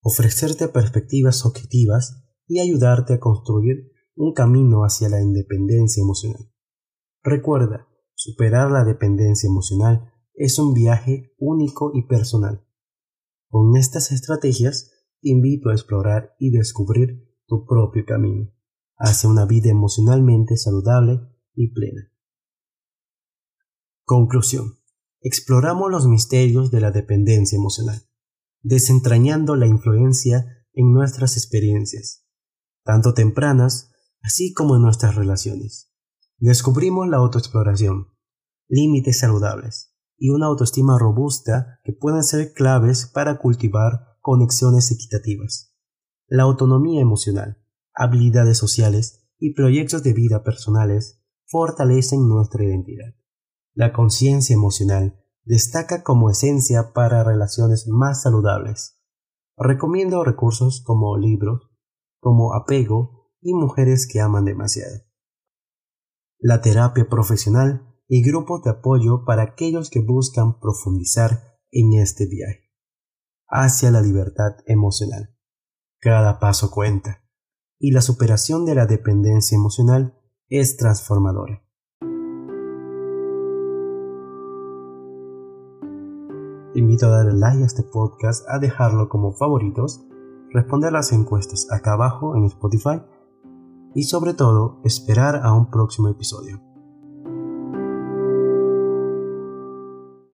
ofrecerte 0.01 0.69
perspectivas 0.69 1.45
objetivas 1.45 2.28
y 2.49 2.61
ayudarte 2.61 3.15
a 3.15 3.21
construir 3.21 3.93
un 4.17 4.33
camino 4.33 4.83
hacia 4.83 5.09
la 5.09 5.23
independencia 5.23 6.03
emocional. 6.03 6.51
Recuerda, 7.23 7.87
superar 8.15 8.73
la 8.73 8.85
dependencia 8.85 9.47
emocional 9.47 10.13
es 10.35 10.59
un 10.59 10.75
viaje 10.75 11.35
único 11.39 11.93
y 11.95 12.07
personal. 12.07 12.65
Con 13.49 13.77
estas 13.77 14.11
estrategias 14.11 14.91
te 15.21 15.31
invito 15.31 15.69
a 15.69 15.75
explorar 15.75 16.35
y 16.39 16.51
descubrir 16.51 17.29
tu 17.47 17.65
propio 17.67 18.05
camino 18.05 18.51
hacia 18.97 19.29
una 19.29 19.47
vida 19.47 19.71
emocionalmente 19.71 20.57
saludable 20.57 21.21
y 21.55 21.73
plena. 21.73 22.13
Conclusión. 24.05 24.79
Exploramos 25.21 25.91
los 25.91 26.07
misterios 26.07 26.71
de 26.71 26.81
la 26.81 26.91
dependencia 26.91 27.57
emocional, 27.57 28.03
desentrañando 28.63 29.57
la 29.57 29.67
influencia 29.67 30.65
en 30.73 30.93
nuestras 30.93 31.37
experiencias, 31.37 32.28
tanto 32.89 33.13
tempranas 33.13 33.91
así 34.23 34.55
como 34.55 34.75
en 34.75 34.81
nuestras 34.81 35.15
relaciones. 35.15 35.93
Descubrimos 36.39 37.07
la 37.07 37.19
autoexploración, 37.19 38.09
límites 38.67 39.19
saludables 39.19 39.95
y 40.17 40.31
una 40.31 40.47
autoestima 40.47 40.99
robusta 40.99 41.81
que 41.85 41.93
pueden 41.93 42.25
ser 42.25 42.55
claves 42.55 43.05
para 43.05 43.37
cultivar 43.41 44.17
conexiones 44.23 44.91
equitativas. 44.91 45.75
La 46.29 46.45
autonomía 46.45 47.03
emocional, 47.03 47.63
habilidades 47.93 48.57
sociales 48.57 49.29
y 49.39 49.53
proyectos 49.53 50.03
de 50.03 50.15
vida 50.15 50.43
personales 50.43 51.21
fortalecen 51.45 52.27
nuestra 52.27 52.65
identidad. 52.65 53.15
La 53.75 53.93
conciencia 53.93 54.55
emocional 54.55 55.23
destaca 55.45 56.03
como 56.03 56.31
esencia 56.31 56.95
para 56.95 57.23
relaciones 57.23 57.87
más 57.87 58.23
saludables. 58.23 58.99
Recomiendo 59.59 60.25
recursos 60.25 60.83
como 60.87 61.19
libros, 61.19 61.68
como 62.21 62.55
apego 62.55 63.31
y 63.41 63.55
mujeres 63.55 64.09
que 64.11 64.21
aman 64.21 64.45
demasiado. 64.45 65.03
La 66.39 66.61
terapia 66.61 67.09
profesional 67.09 67.97
y 68.09 68.23
grupos 68.23 68.63
de 68.63 68.71
apoyo 68.71 69.25
para 69.25 69.43
aquellos 69.43 69.91
que 69.91 70.01
buscan 70.01 70.59
profundizar 70.61 71.59
en 71.71 71.93
este 71.95 72.27
viaje 72.27 72.69
hacia 73.49 73.91
la 73.91 74.01
libertad 74.01 74.53
emocional. 74.67 75.35
Cada 76.01 76.39
paso 76.39 76.71
cuenta 76.71 77.25
y 77.79 77.93
la 77.93 78.01
superación 78.01 78.65
de 78.67 78.75
la 78.75 78.87
dependencia 78.87 79.57
emocional 79.57 80.19
es 80.49 80.77
transformadora. 80.77 81.65
Te 86.73 86.81
invito 86.81 87.07
a 87.07 87.11
darle 87.11 87.35
like 87.35 87.63
a 87.63 87.67
este 87.67 87.83
podcast, 87.83 88.47
a 88.49 88.59
dejarlo 88.59 89.09
como 89.09 89.33
favoritos, 89.33 90.08
responder 90.53 90.93
las 90.93 91.13
encuestas 91.13 91.67
acá 91.71 91.93
abajo 91.93 92.37
en 92.37 92.45
Spotify 92.45 93.03
y 93.95 94.05
sobre 94.05 94.35
todo 94.35 94.81
esperar 94.85 95.41
a 95.43 95.53
un 95.53 95.71
próximo 95.71 96.09
episodio. 96.09 96.68